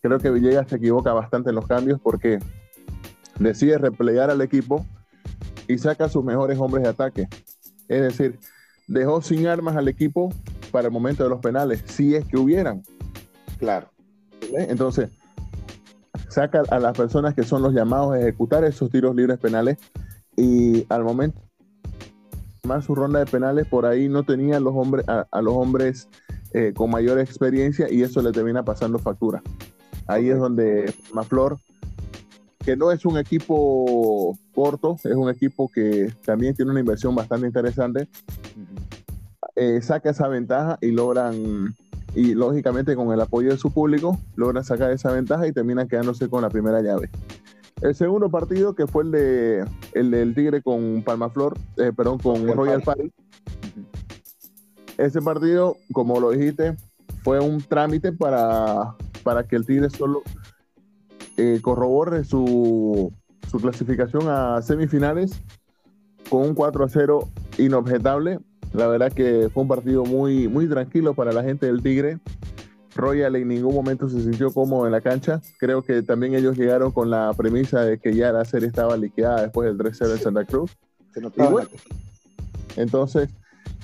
creo 0.00 0.18
que 0.18 0.30
Villegas 0.30 0.68
se 0.68 0.76
equivoca 0.76 1.12
bastante 1.12 1.50
en 1.50 1.56
los 1.56 1.66
cambios 1.66 2.00
porque 2.00 2.38
decide 3.38 3.78
replegar 3.78 4.30
al 4.30 4.40
equipo 4.40 4.86
y 5.68 5.78
saca 5.78 6.06
a 6.06 6.08
sus 6.08 6.24
mejores 6.24 6.58
hombres 6.58 6.84
de 6.84 6.90
ataque. 6.90 7.28
Es 7.88 8.02
decir, 8.02 8.38
dejó 8.90 9.22
sin 9.22 9.46
armas 9.46 9.76
al 9.76 9.88
equipo 9.88 10.34
para 10.72 10.88
el 10.88 10.92
momento 10.92 11.22
de 11.22 11.30
los 11.30 11.40
penales, 11.40 11.82
si 11.86 12.16
es 12.16 12.24
que 12.24 12.36
hubieran. 12.36 12.82
Claro. 13.58 13.88
Entonces, 14.52 15.10
saca 16.28 16.62
a 16.70 16.78
las 16.80 16.96
personas 16.96 17.34
que 17.34 17.44
son 17.44 17.62
los 17.62 17.72
llamados 17.72 18.14
a 18.14 18.20
ejecutar 18.20 18.64
esos 18.64 18.90
tiros 18.90 19.14
libres 19.14 19.38
penales 19.38 19.78
y 20.36 20.86
al 20.88 21.04
momento 21.04 21.40
más 22.64 22.84
su 22.84 22.94
ronda 22.94 23.20
de 23.20 23.26
penales, 23.26 23.66
por 23.66 23.86
ahí 23.86 24.08
no 24.08 24.22
tenía 24.22 24.60
los 24.60 24.74
hombres, 24.74 25.04
a, 25.08 25.40
los 25.40 25.54
hombres 25.54 26.08
eh, 26.52 26.72
con 26.74 26.90
mayor 26.90 27.18
experiencia 27.18 27.90
y 27.90 28.02
eso 28.02 28.20
le 28.22 28.32
termina 28.32 28.64
pasando 28.64 28.98
factura. 28.98 29.42
Ahí 30.06 30.28
es 30.28 30.38
donde 30.38 30.92
Maflor, 31.12 31.58
que 32.64 32.76
no 32.76 32.90
es 32.90 33.04
un 33.06 33.18
equipo 33.18 34.36
corto, 34.54 34.96
es 35.04 35.14
un 35.14 35.30
equipo 35.30 35.70
que 35.72 36.12
también 36.24 36.54
tiene 36.54 36.70
una 36.70 36.80
inversión 36.80 37.14
bastante 37.14 37.46
interesante, 37.46 38.08
eh, 39.60 39.82
saca 39.82 40.08
esa 40.08 40.26
ventaja 40.26 40.78
y 40.80 40.90
logran, 40.90 41.76
y 42.14 42.32
lógicamente 42.32 42.96
con 42.96 43.12
el 43.12 43.20
apoyo 43.20 43.50
de 43.50 43.58
su 43.58 43.70
público, 43.70 44.18
logran 44.34 44.64
sacar 44.64 44.90
esa 44.90 45.12
ventaja 45.12 45.46
y 45.46 45.52
terminan 45.52 45.86
quedándose 45.86 46.30
con 46.30 46.40
la 46.40 46.48
primera 46.48 46.80
llave. 46.80 47.10
El 47.82 47.94
segundo 47.94 48.30
partido, 48.30 48.74
que 48.74 48.86
fue 48.86 49.02
el 49.04 49.10
de 49.10 49.64
el 49.92 50.10
del 50.10 50.34
Tigre 50.34 50.62
con 50.62 51.02
Palmaflor, 51.02 51.58
eh, 51.76 51.92
perdón, 51.94 52.18
con 52.20 52.48
Royal 52.48 52.80
Party. 52.80 53.12
Ese 54.96 55.20
partido, 55.20 55.76
como 55.92 56.20
lo 56.20 56.30
dijiste, 56.30 56.74
fue 57.22 57.38
un 57.38 57.60
trámite 57.60 58.12
para, 58.12 58.94
para 59.22 59.44
que 59.44 59.56
el 59.56 59.66
Tigre 59.66 59.90
solo 59.90 60.22
eh, 61.36 61.60
corrobore 61.60 62.24
su, 62.24 63.12
su 63.50 63.58
clasificación 63.58 64.22
a 64.26 64.62
semifinales 64.62 65.38
con 66.30 66.48
un 66.48 66.54
4 66.54 66.82
a 66.82 66.88
0 66.88 67.28
inobjetable. 67.58 68.40
La 68.72 68.86
verdad 68.86 69.12
que 69.12 69.48
fue 69.52 69.62
un 69.62 69.68
partido 69.68 70.04
muy, 70.04 70.48
muy 70.48 70.68
tranquilo 70.68 71.14
para 71.14 71.32
la 71.32 71.42
gente 71.42 71.66
del 71.66 71.82
Tigre. 71.82 72.18
Royal 72.94 73.34
en 73.36 73.48
ningún 73.48 73.74
momento 73.74 74.08
se 74.08 74.20
sintió 74.20 74.52
cómodo 74.52 74.86
en 74.86 74.92
la 74.92 75.00
cancha. 75.00 75.40
Creo 75.58 75.82
que 75.82 76.02
también 76.02 76.34
ellos 76.34 76.56
llegaron 76.56 76.92
con 76.92 77.10
la 77.10 77.32
premisa 77.34 77.82
de 77.82 77.98
que 77.98 78.14
ya 78.14 78.32
la 78.32 78.44
serie 78.44 78.68
estaba 78.68 78.96
liquidada 78.96 79.42
después 79.42 79.66
del 79.66 79.78
3-0 79.78 80.12
en 80.12 80.18
Santa 80.18 80.44
Cruz. 80.44 80.76
entonces, 82.76 83.28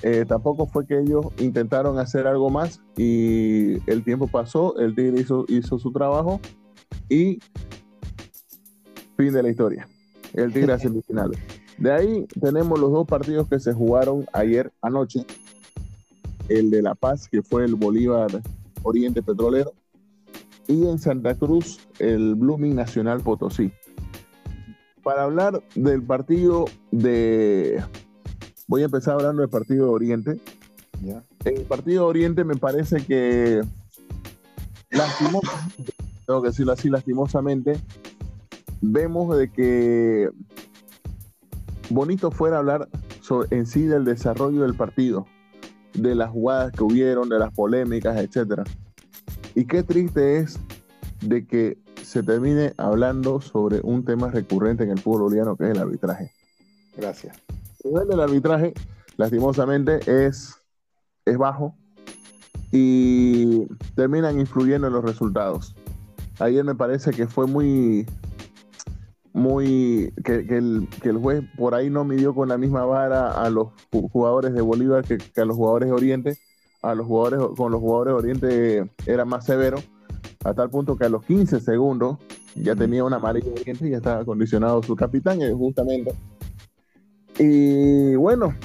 eh, 0.03 0.25
tampoco 0.27 0.67
fue 0.67 0.85
que 0.85 0.99
ellos 0.99 1.25
intentaron 1.39 1.97
hacer 1.97 2.27
algo 2.27 2.49
más 2.49 2.81
y 2.95 3.77
el 3.89 4.03
tiempo 4.03 4.27
pasó, 4.27 4.77
el 4.77 4.95
Tigre 4.95 5.21
hizo, 5.21 5.45
hizo 5.47 5.79
su 5.79 5.91
trabajo 5.91 6.39
y 7.09 7.39
fin 9.17 9.33
de 9.33 9.43
la 9.43 9.49
historia. 9.49 9.87
El 10.33 10.53
Tigre 10.53 10.73
a 10.73 10.79
semifinales. 10.79 11.39
De 11.77 11.91
ahí 11.91 12.25
tenemos 12.41 12.79
los 12.79 12.91
dos 12.91 13.07
partidos 13.07 13.47
que 13.47 13.59
se 13.59 13.73
jugaron 13.73 14.25
ayer 14.33 14.71
anoche. 14.81 15.25
El 16.49 16.69
de 16.69 16.81
La 16.81 16.95
Paz, 16.95 17.27
que 17.27 17.41
fue 17.41 17.65
el 17.65 17.75
Bolívar 17.75 18.29
Oriente 18.83 19.21
Petrolero, 19.21 19.73
y 20.67 20.87
en 20.87 20.97
Santa 20.97 21.35
Cruz, 21.35 21.79
el 21.99 22.35
Blooming 22.35 22.75
Nacional 22.75 23.21
Potosí. 23.21 23.71
Para 25.03 25.23
hablar 25.23 25.61
del 25.75 26.03
partido 26.03 26.65
de... 26.91 27.83
Voy 28.67 28.81
a 28.81 28.85
empezar 28.85 29.15
hablando 29.15 29.41
del 29.41 29.49
partido 29.49 29.85
de 29.85 29.91
Oriente. 29.91 30.41
El 31.45 31.61
partido 31.63 32.03
de 32.03 32.09
Oriente 32.09 32.43
me 32.43 32.55
parece 32.55 33.05
que 33.05 33.61
lastimosamente, 34.89 35.93
tengo 36.25 36.41
que 36.41 36.47
decirlo 36.49 36.73
así, 36.73 36.89
lastimosamente, 36.89 37.79
vemos 38.81 39.37
de 39.37 39.51
que 39.51 40.29
bonito 41.89 42.31
fuera 42.31 42.59
hablar 42.59 42.89
en 43.51 43.65
sí 43.65 43.83
del 43.83 44.05
desarrollo 44.05 44.61
del 44.61 44.75
partido, 44.75 45.25
de 45.93 46.15
las 46.15 46.29
jugadas 46.29 46.71
que 46.71 46.83
hubieron, 46.83 47.29
de 47.29 47.39
las 47.39 47.53
polémicas, 47.53 48.17
etcétera. 48.17 48.63
Y 49.55 49.65
qué 49.65 49.83
triste 49.83 50.37
es 50.37 50.59
de 51.21 51.45
que 51.45 51.77
se 52.03 52.23
termine 52.23 52.73
hablando 52.77 53.41
sobre 53.41 53.81
un 53.83 54.05
tema 54.05 54.29
recurrente 54.29 54.83
en 54.83 54.91
el 54.91 54.99
fútbol 54.99 55.23
boliviano, 55.23 55.55
que 55.57 55.65
es 55.65 55.71
el 55.71 55.79
arbitraje. 55.79 56.31
Gracias. 56.95 57.37
El 57.83 57.91
nivel 57.91 58.07
del 58.07 58.19
arbitraje, 58.21 58.73
lastimosamente, 59.17 59.99
es, 60.05 60.55
es 61.25 61.37
bajo 61.37 61.75
y 62.71 63.65
terminan 63.95 64.39
influyendo 64.39 64.87
en 64.87 64.93
los 64.93 65.03
resultados. 65.03 65.75
Ayer 66.39 66.63
me 66.63 66.75
parece 66.75 67.11
que 67.11 67.27
fue 67.27 67.47
muy, 67.47 68.05
muy 69.37 70.11
que, 70.25 70.45
el, 70.49 70.87
juez 71.21 71.43
por 71.55 71.75
ahí 71.75 71.89
no 71.89 72.03
midió 72.03 72.33
con 72.33 72.49
la 72.49 72.57
misma 72.57 72.85
vara 72.85 73.31
a 73.31 73.49
los 73.51 73.69
jugadores 73.91 74.53
de 74.53 74.61
Bolívar 74.61 75.03
que, 75.05 75.19
a 75.39 75.45
los 75.45 75.55
jugadores 75.55 75.89
de 75.89 75.95
Oriente. 75.95 76.37
A 76.81 76.95
los 76.95 77.07
jugadores 77.07 77.39
con 77.55 77.71
los 77.71 77.81
jugadores 77.81 78.13
de 78.13 78.19
Oriente 78.19 78.91
era 79.05 79.25
más 79.25 79.45
severo, 79.45 79.79
a 80.45 80.53
tal 80.53 80.69
punto 80.69 80.95
que 80.95 81.05
a 81.05 81.09
los 81.09 81.25
15 81.25 81.59
segundos 81.59 82.17
ya 82.55 82.75
tenía 82.75 83.03
una 83.03 83.17
amarilla 83.17 83.47
de 83.47 83.61
Oriente 83.61 83.87
y 83.87 83.91
ya 83.91 83.97
estaba 83.97 84.23
condicionado 84.23 84.81
su 84.83 84.95
capitán, 84.95 85.41
eh, 85.41 85.51
justamente. 85.51 86.13
Y 87.39 88.15
bueno, 88.15 88.55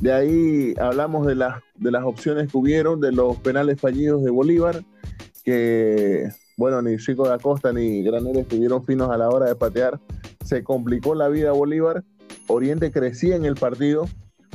de 0.00 0.12
ahí 0.12 0.74
hablamos 0.80 1.26
de, 1.26 1.34
las 1.34 1.60
de 1.76 1.90
las 1.90 2.04
opciones 2.04 2.50
que 2.50 2.56
hubieron, 2.56 3.00
de 3.00 3.12
los 3.12 3.36
penales 3.38 3.80
fallidos 3.80 4.24
de 4.24 4.30
Bolívar, 4.30 4.82
que 5.44 6.30
bueno, 6.56 6.80
ni 6.82 6.96
Chico 6.98 7.26
de 7.26 7.34
Acosta 7.34 7.72
ni 7.72 8.02
Granero 8.02 8.40
estuvieron 8.40 8.84
finos 8.84 9.10
a 9.10 9.18
la 9.18 9.28
hora 9.28 9.46
de 9.46 9.56
patear. 9.56 10.00
Se 10.44 10.62
complicó 10.62 11.14
la 11.14 11.28
vida 11.28 11.50
a 11.50 11.52
Bolívar. 11.52 12.04
Oriente 12.46 12.92
crecía 12.92 13.36
en 13.36 13.44
el 13.44 13.54
partido, 13.54 14.06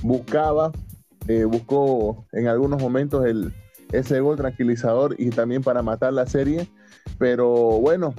buscaba, 0.04 0.72
eh, 1.28 1.44
buscó 1.46 2.26
en 2.32 2.48
algunos 2.48 2.82
momentos 2.82 3.26
el, 3.26 3.54
ese 3.92 4.20
gol 4.22 4.38
tranquilizador 4.38 5.16
y 5.18 5.30
también 5.32 5.62
para 5.62 5.82
matar 5.82 6.14
la 6.14 6.28
serie. 6.28 6.68
Pero 7.18 7.50
bueno, 7.80 8.14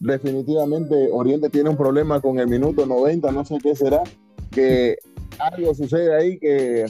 definitivamente 0.00 1.08
Oriente 1.12 1.50
tiene 1.50 1.70
un 1.70 1.76
problema 1.76 2.20
con 2.20 2.38
el 2.38 2.48
minuto 2.48 2.86
90, 2.86 3.30
no 3.30 3.44
sé 3.44 3.58
qué 3.62 3.76
será, 3.76 4.02
que 4.50 4.96
algo 5.38 5.74
sucede 5.74 6.14
ahí 6.14 6.38
que, 6.38 6.86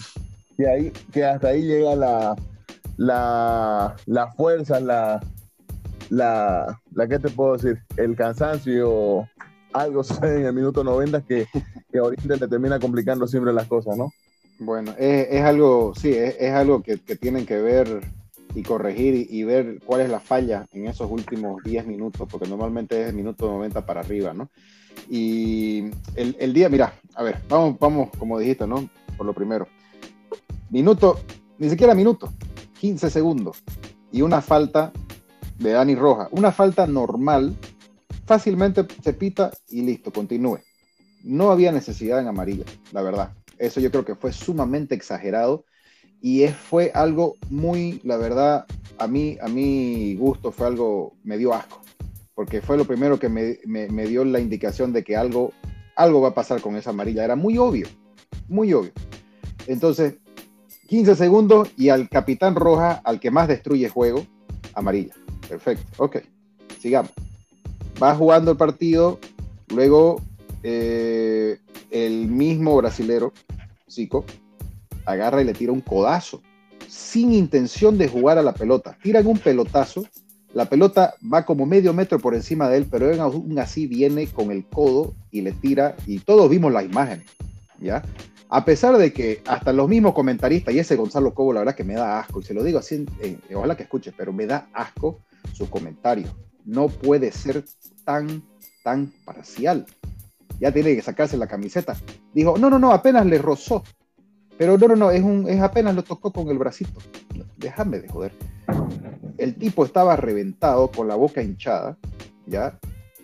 que, 0.56 0.68
ahí, 0.68 0.92
que 1.12 1.24
hasta 1.24 1.48
ahí 1.48 1.62
llega 1.62 1.96
la, 1.96 2.36
la, 2.96 3.96
la 4.06 4.32
fuerza, 4.32 4.80
la, 4.80 5.20
la, 6.10 6.80
la 6.92 7.08
que 7.08 7.18
te 7.18 7.30
puedo 7.30 7.56
decir, 7.56 7.82
el 7.96 8.16
cansancio, 8.16 9.28
algo 9.72 10.04
sucede 10.04 10.40
en 10.40 10.46
el 10.46 10.54
minuto 10.54 10.84
90 10.84 11.22
que, 11.22 11.46
que 11.92 12.00
Oriente 12.00 12.36
le 12.36 12.48
termina 12.48 12.78
complicando 12.78 13.26
siempre 13.26 13.52
las 13.52 13.66
cosas, 13.66 13.96
¿no? 13.96 14.10
Bueno, 14.58 14.94
es, 14.98 15.42
algo, 15.42 15.94
sí, 15.96 16.12
es, 16.14 16.52
algo 16.52 16.80
que, 16.80 16.96
tienen 16.96 17.44
que 17.44 17.60
ver 17.60 18.00
y 18.54 18.62
corregir 18.62 19.26
y, 19.28 19.42
ver 19.42 19.80
cuál 19.84 20.02
es 20.02 20.08
la 20.08 20.20
falla 20.20 20.66
en 20.72 20.86
esos 20.86 21.10
últimos 21.10 21.62
10 21.64 21.86
minutos, 21.86 22.28
porque 22.30 22.48
normalmente 22.48 23.02
es 23.02 23.08
el 23.08 23.16
minuto 23.16 23.48
90 23.50 23.84
para 23.84 24.00
arriba, 24.00 24.32
¿no? 24.32 24.48
Y 25.10 25.90
el, 26.14 26.36
el, 26.38 26.52
día, 26.52 26.68
mira, 26.68 26.94
a 27.16 27.24
ver, 27.24 27.40
vamos, 27.48 27.76
vamos, 27.80 28.10
como 28.16 28.38
dijiste, 28.38 28.64
¿no? 28.64 28.88
Por 29.16 29.26
lo 29.26 29.34
primero. 29.34 29.66
Minuto, 30.70 31.18
ni 31.58 31.68
siquiera 31.68 31.94
minuto, 31.94 32.32
15 32.78 33.10
segundos. 33.10 33.60
Y 34.12 34.22
una 34.22 34.40
falta 34.40 34.92
de 35.58 35.72
Dani 35.72 35.94
Roja. 35.94 36.28
Una 36.30 36.52
falta 36.52 36.86
normal, 36.86 37.56
fácilmente 38.26 38.86
se 39.02 39.12
pita 39.12 39.50
y 39.68 39.82
listo, 39.82 40.12
continúe. 40.12 40.58
No 41.22 41.50
había 41.50 41.72
necesidad 41.72 42.20
en 42.20 42.28
amarilla, 42.28 42.64
la 42.92 43.02
verdad. 43.02 43.32
Eso 43.58 43.80
yo 43.80 43.90
creo 43.90 44.04
que 44.04 44.14
fue 44.14 44.32
sumamente 44.32 44.94
exagerado 44.94 45.64
y 46.20 46.46
fue 46.48 46.90
algo 46.94 47.36
muy, 47.50 48.00
la 48.04 48.16
verdad, 48.16 48.66
a 48.98 49.06
mí, 49.06 49.36
a 49.40 49.48
mi 49.48 50.14
gusto 50.16 50.52
fue 50.52 50.66
algo, 50.66 51.16
me 51.22 51.38
dio 51.38 51.54
asco, 51.54 51.82
porque 52.34 52.60
fue 52.60 52.76
lo 52.76 52.84
primero 52.84 53.18
que 53.18 53.28
me, 53.28 53.58
me 53.64 54.06
dio 54.06 54.24
la 54.24 54.40
indicación 54.40 54.92
de 54.92 55.04
que 55.04 55.16
algo, 55.16 55.52
algo 55.96 56.20
va 56.20 56.28
a 56.28 56.34
pasar 56.34 56.60
con 56.60 56.76
esa 56.76 56.90
amarilla. 56.90 57.24
Era 57.24 57.36
muy 57.36 57.58
obvio, 57.58 57.86
muy 58.48 58.72
obvio. 58.72 58.92
Entonces, 59.66 60.14
15 60.88 61.14
segundos 61.14 61.70
y 61.76 61.88
al 61.88 62.08
capitán 62.08 62.54
roja, 62.54 63.00
al 63.04 63.20
que 63.20 63.30
más 63.30 63.48
destruye 63.48 63.88
juego, 63.88 64.26
amarilla. 64.74 65.14
Perfecto, 65.48 65.84
ok. 66.02 66.18
Sigamos. 66.80 67.12
Va 68.02 68.14
jugando 68.14 68.50
el 68.50 68.56
partido, 68.56 69.18
luego 69.68 70.20
eh, 70.62 71.58
el 71.90 72.28
mismo 72.28 72.76
brasilero, 72.76 73.32
Zico, 73.88 74.24
agarra 75.04 75.42
y 75.42 75.44
le 75.44 75.52
tira 75.52 75.72
un 75.72 75.80
codazo, 75.80 76.42
sin 76.88 77.32
intención 77.32 77.98
de 77.98 78.08
jugar 78.08 78.38
a 78.38 78.42
la 78.42 78.54
pelota. 78.54 78.98
Tiran 79.02 79.26
un 79.26 79.38
pelotazo, 79.38 80.04
la 80.52 80.68
pelota 80.68 81.14
va 81.32 81.44
como 81.44 81.66
medio 81.66 81.92
metro 81.92 82.18
por 82.18 82.34
encima 82.34 82.68
de 82.68 82.78
él, 82.78 82.86
pero 82.90 83.22
aún 83.22 83.58
así 83.58 83.86
viene 83.86 84.26
con 84.26 84.50
el 84.50 84.64
codo 84.64 85.14
y 85.30 85.42
le 85.42 85.52
tira, 85.52 85.96
y 86.06 86.18
todos 86.20 86.50
vimos 86.50 86.72
las 86.72 86.84
imágenes, 86.84 87.26
¿ya? 87.80 88.02
A 88.48 88.64
pesar 88.64 88.96
de 88.98 89.12
que 89.12 89.42
hasta 89.46 89.72
los 89.72 89.88
mismos 89.88 90.14
comentaristas, 90.14 90.74
y 90.74 90.78
ese 90.78 90.96
Gonzalo 90.96 91.34
Cobo, 91.34 91.52
la 91.52 91.60
verdad 91.60 91.74
que 91.74 91.84
me 91.84 91.94
da 91.94 92.20
asco, 92.20 92.40
y 92.40 92.44
se 92.44 92.54
lo 92.54 92.62
digo 92.62 92.78
así, 92.78 93.04
ojalá 93.54 93.76
que 93.76 93.82
escuches, 93.84 94.14
pero 94.16 94.32
me 94.32 94.46
da 94.46 94.68
asco 94.72 95.20
su 95.52 95.68
comentario. 95.68 96.28
No 96.64 96.88
puede 96.88 97.32
ser 97.32 97.64
tan, 98.04 98.42
tan 98.82 99.12
parcial. 99.24 99.86
Ya 100.60 100.72
tiene 100.72 100.94
que 100.94 101.02
sacarse 101.02 101.36
la 101.36 101.46
camiseta. 101.46 101.96
Dijo, 102.32 102.56
no, 102.58 102.70
no, 102.70 102.78
no, 102.78 102.92
apenas 102.92 103.26
le 103.26 103.38
rozó. 103.38 103.82
Pero 104.56 104.78
no, 104.78 104.88
no, 104.88 104.96
no, 104.96 105.10
es, 105.10 105.22
un, 105.22 105.48
es 105.48 105.60
apenas 105.60 105.94
lo 105.94 106.04
tocó 106.04 106.32
con 106.32 106.48
el 106.48 106.58
bracito. 106.58 107.00
Déjame 107.56 107.98
de 107.98 108.08
joder. 108.08 108.32
El 109.36 109.56
tipo 109.56 109.84
estaba 109.84 110.16
reventado 110.16 110.90
con 110.90 111.08
la 111.08 111.16
boca 111.16 111.42
hinchada, 111.42 111.98
¿ya? 112.46 112.78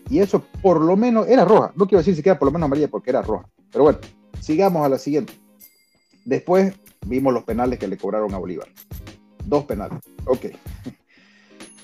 Y 0.09 0.19
eso 0.19 0.45
por 0.61 0.81
lo 0.81 0.97
menos 0.97 1.29
era 1.29 1.45
roja. 1.45 1.73
No 1.77 1.87
quiero 1.87 1.99
decir 1.99 2.17
siquiera 2.17 2.39
por 2.39 2.47
lo 2.47 2.53
menos 2.53 2.67
amarilla 2.67 2.89
porque 2.89 3.11
era 3.11 3.23
roja. 3.23 3.49
Pero 3.71 3.85
bueno, 3.85 3.99
sigamos 4.41 4.85
a 4.85 4.89
la 4.89 4.99
siguiente. 4.99 5.33
Después 6.25 6.75
vimos 7.07 7.33
los 7.33 7.45
penales 7.45 7.79
que 7.79 7.87
le 7.87 7.97
cobraron 7.97 8.35
a 8.35 8.39
Bolívar. 8.39 8.69
Dos 9.45 9.65
penales. 9.65 9.99
Ok. 10.27 10.47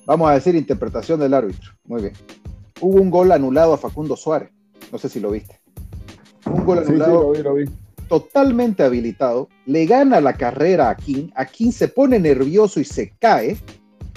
Vamos 0.07 0.31
a 0.31 0.35
decir 0.35 0.55
interpretación 0.55 1.19
del 1.19 1.35
árbitro. 1.35 1.73
Muy 1.85 2.01
bien. 2.03 2.15
hubo 2.81 3.01
un 3.01 3.11
gol 3.11 3.33
anulado 3.33 3.75
a 3.75 3.79
Facundo 3.79 4.17
Suárez. 4.17 4.51
No 4.93 4.99
sé 4.99 5.09
si 5.09 5.19
lo 5.19 5.33
viste. 5.33 5.61
Un 6.47 6.65
gol 6.65 6.79
anulado. 6.79 7.35
Sí, 7.35 7.43
lo 7.43 7.55
vi, 7.55 7.65
lo 7.65 7.73
vi. 7.73 7.77
Totalmente 8.09 8.85
habilitado. 8.85 9.49
Le 9.67 9.85
gana 9.85 10.21
la 10.21 10.35
carrera 10.35 10.91
a 10.91 10.97
King. 10.97 11.31
A 11.35 11.45
King 11.45 11.73
se 11.73 11.89
pone 11.89 12.21
nervioso 12.21 12.79
y 12.79 12.85
se 12.85 13.11
cae. 13.19 13.59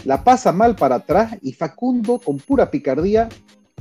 La 0.05 0.23
pasa 0.23 0.51
mal 0.51 0.75
para 0.75 0.95
atrás 0.95 1.35
y 1.41 1.53
Facundo, 1.53 2.19
con 2.19 2.37
pura 2.37 2.69
picardía, 2.69 3.27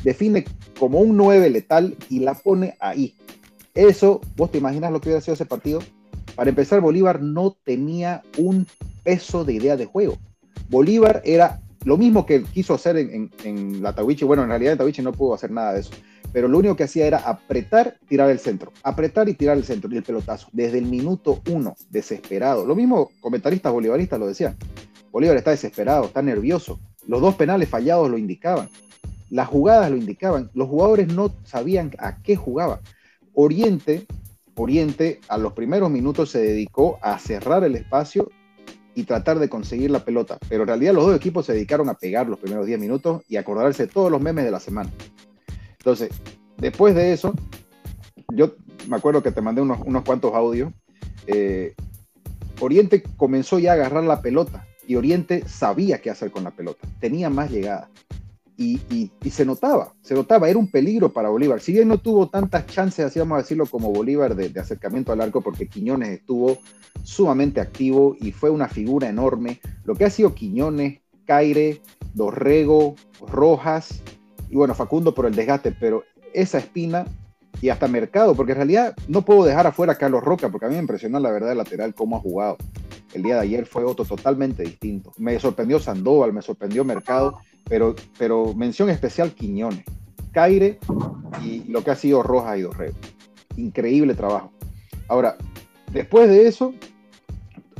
define 0.02 0.46
como 0.78 1.00
un 1.00 1.16
9 1.16 1.50
letal 1.50 1.94
y 2.08 2.20
la 2.20 2.34
pone 2.34 2.74
ahí. 2.80 3.14
Eso, 3.74 4.22
vos 4.34 4.50
te 4.50 4.58
imaginas 4.58 4.90
lo 4.90 5.00
que 5.00 5.10
hubiera 5.10 5.20
sido 5.20 5.34
ese 5.34 5.46
partido. 5.46 5.80
Para 6.34 6.50
empezar, 6.50 6.80
Bolívar 6.80 7.20
no 7.20 7.56
tenía 7.64 8.22
un 8.38 8.66
peso 9.04 9.44
de 9.44 9.52
idea 9.52 9.76
de 9.76 9.84
juego. 9.84 10.16
Bolívar 10.68 11.22
era 11.24 11.60
lo 11.84 11.96
mismo 11.96 12.26
que 12.26 12.42
quiso 12.42 12.74
hacer 12.74 12.96
en, 12.96 13.82
la 13.82 13.94
Tawichi. 13.94 14.24
Bueno, 14.24 14.42
en 14.42 14.48
realidad 14.48 14.72
en 14.72 14.78
Tawichi 14.78 15.02
no 15.02 15.12
pudo 15.12 15.34
hacer 15.34 15.50
nada 15.50 15.74
de 15.74 15.80
eso. 15.80 15.90
Pero 16.32 16.48
lo 16.48 16.58
único 16.58 16.76
que 16.76 16.84
hacía 16.84 17.06
era 17.06 17.18
apretar, 17.18 17.96
tirar 18.08 18.30
el 18.30 18.38
centro. 18.38 18.72
Apretar 18.82 19.28
y 19.28 19.34
tirar 19.34 19.56
el 19.56 19.64
centro 19.64 19.92
y 19.92 19.96
el 19.96 20.02
pelotazo. 20.02 20.48
Desde 20.52 20.78
el 20.78 20.84
minuto 20.84 21.40
uno, 21.50 21.76
desesperado. 21.90 22.66
Lo 22.66 22.74
mismo 22.74 23.10
comentaristas 23.20 23.72
bolivaristas 23.72 24.18
lo 24.18 24.26
decían. 24.26 24.56
Bolívar 25.10 25.36
está 25.36 25.50
desesperado, 25.52 26.04
está 26.04 26.20
nervioso. 26.20 26.78
Los 27.06 27.22
dos 27.22 27.34
penales 27.36 27.68
fallados 27.68 28.10
lo 28.10 28.18
indicaban. 28.18 28.68
Las 29.30 29.48
jugadas 29.48 29.90
lo 29.90 29.96
indicaban. 29.96 30.50
Los 30.54 30.68
jugadores 30.68 31.08
no 31.08 31.32
sabían 31.44 31.92
a 31.98 32.22
qué 32.22 32.36
jugaba. 32.36 32.80
Oriente, 33.32 34.06
Oriente 34.54 35.20
a 35.28 35.38
los 35.38 35.52
primeros 35.52 35.88
minutos 35.88 36.30
se 36.30 36.40
dedicó 36.40 36.98
a 37.00 37.18
cerrar 37.18 37.62
el 37.64 37.76
espacio 37.76 38.28
y 38.98 39.04
tratar 39.04 39.38
de 39.38 39.48
conseguir 39.48 39.92
la 39.92 40.04
pelota. 40.04 40.38
Pero 40.48 40.62
en 40.62 40.66
realidad 40.66 40.92
los 40.92 41.06
dos 41.06 41.14
equipos 41.14 41.46
se 41.46 41.52
dedicaron 41.52 41.88
a 41.88 41.94
pegar 41.94 42.26
los 42.26 42.40
primeros 42.40 42.66
10 42.66 42.80
minutos 42.80 43.22
y 43.28 43.36
acordarse 43.36 43.86
todos 43.86 44.10
los 44.10 44.20
memes 44.20 44.44
de 44.44 44.50
la 44.50 44.58
semana. 44.58 44.90
Entonces, 45.78 46.10
después 46.56 46.96
de 46.96 47.12
eso, 47.12 47.32
yo 48.34 48.56
me 48.88 48.96
acuerdo 48.96 49.22
que 49.22 49.30
te 49.30 49.40
mandé 49.40 49.62
unos, 49.62 49.78
unos 49.86 50.02
cuantos 50.02 50.34
audios. 50.34 50.72
Eh, 51.28 51.76
Oriente 52.58 53.04
comenzó 53.16 53.60
ya 53.60 53.70
a 53.70 53.74
agarrar 53.74 54.02
la 54.02 54.20
pelota 54.20 54.66
y 54.84 54.96
Oriente 54.96 55.44
sabía 55.46 56.00
qué 56.00 56.10
hacer 56.10 56.32
con 56.32 56.42
la 56.42 56.50
pelota. 56.50 56.88
Tenía 56.98 57.30
más 57.30 57.52
llegada 57.52 57.88
y, 58.60 59.30
se 59.30 59.46
notaba, 59.46 59.94
se 60.02 60.14
notaba, 60.14 60.48
era 60.48 60.58
un 60.58 60.68
peligro 60.68 61.12
para 61.12 61.28
Bolívar. 61.28 61.60
Si 61.60 61.72
bien 61.72 61.86
no 61.86 61.98
tuvo 61.98 62.28
tantas 62.28 62.66
chances, 62.66 63.06
así 63.06 63.20
vamos 63.20 63.36
a 63.36 63.42
decirlo, 63.42 63.66
como 63.66 63.92
Bolívar 63.92 64.34
de, 64.34 64.58
acercamiento 64.58 65.12
al 65.12 65.20
arco, 65.20 65.40
porque 65.40 65.68
Quiñones 65.68 66.08
estuvo 66.08 66.58
sumamente 67.04 67.60
activo 67.60 68.16
y 68.20 68.32
fue 68.32 68.50
una 68.50 68.68
figura 68.68 69.08
enorme. 69.08 69.60
Lo 69.84 69.94
que 69.94 70.04
ha 70.04 70.10
sido 70.10 70.34
Quiñones, 70.34 71.00
Caire, 71.24 71.80
Dorrego, 72.14 72.96
Rojas 73.28 74.02
y 74.50 74.56
bueno, 74.56 74.74
Facundo 74.74 75.14
por 75.14 75.26
el 75.26 75.36
desgaste, 75.36 75.70
pero 75.70 76.02
esa 76.34 76.58
espina 76.58 77.06
y 77.60 77.68
hasta 77.68 77.86
Mercado, 77.86 78.34
porque 78.34 78.52
en 78.52 78.58
realidad 78.58 78.96
no 79.06 79.22
puedo 79.22 79.44
dejar 79.44 79.68
afuera 79.68 79.92
a 79.92 79.98
Carlos 79.98 80.24
Roca, 80.24 80.48
porque 80.48 80.66
a 80.66 80.68
mí 80.68 80.74
me 80.74 80.80
impresionó 80.80 81.20
la 81.20 81.30
verdad 81.30 81.52
el 81.52 81.58
lateral 81.58 81.94
cómo 81.94 82.16
ha 82.16 82.20
jugado. 82.20 82.56
El 83.14 83.22
día 83.22 83.36
de 83.36 83.42
ayer 83.42 83.66
fue 83.66 83.84
otro 83.84 84.04
totalmente 84.04 84.64
distinto. 84.64 85.12
Me 85.16 85.38
sorprendió 85.38 85.78
Sandoval, 85.78 86.32
me 86.32 86.42
sorprendió 86.42 86.84
Mercado 86.84 87.38
pero, 87.68 87.94
pero 88.18 88.54
mención 88.54 88.90
especial 88.90 89.32
Quiñones, 89.32 89.84
Caire 90.32 90.78
y 91.44 91.64
lo 91.64 91.84
que 91.84 91.90
ha 91.90 91.96
sido 91.96 92.22
Roja 92.22 92.56
y 92.56 92.62
Dorrego. 92.62 92.96
Increíble 93.56 94.14
trabajo. 94.14 94.52
Ahora, 95.08 95.36
después 95.92 96.28
de 96.28 96.46
eso, 96.46 96.74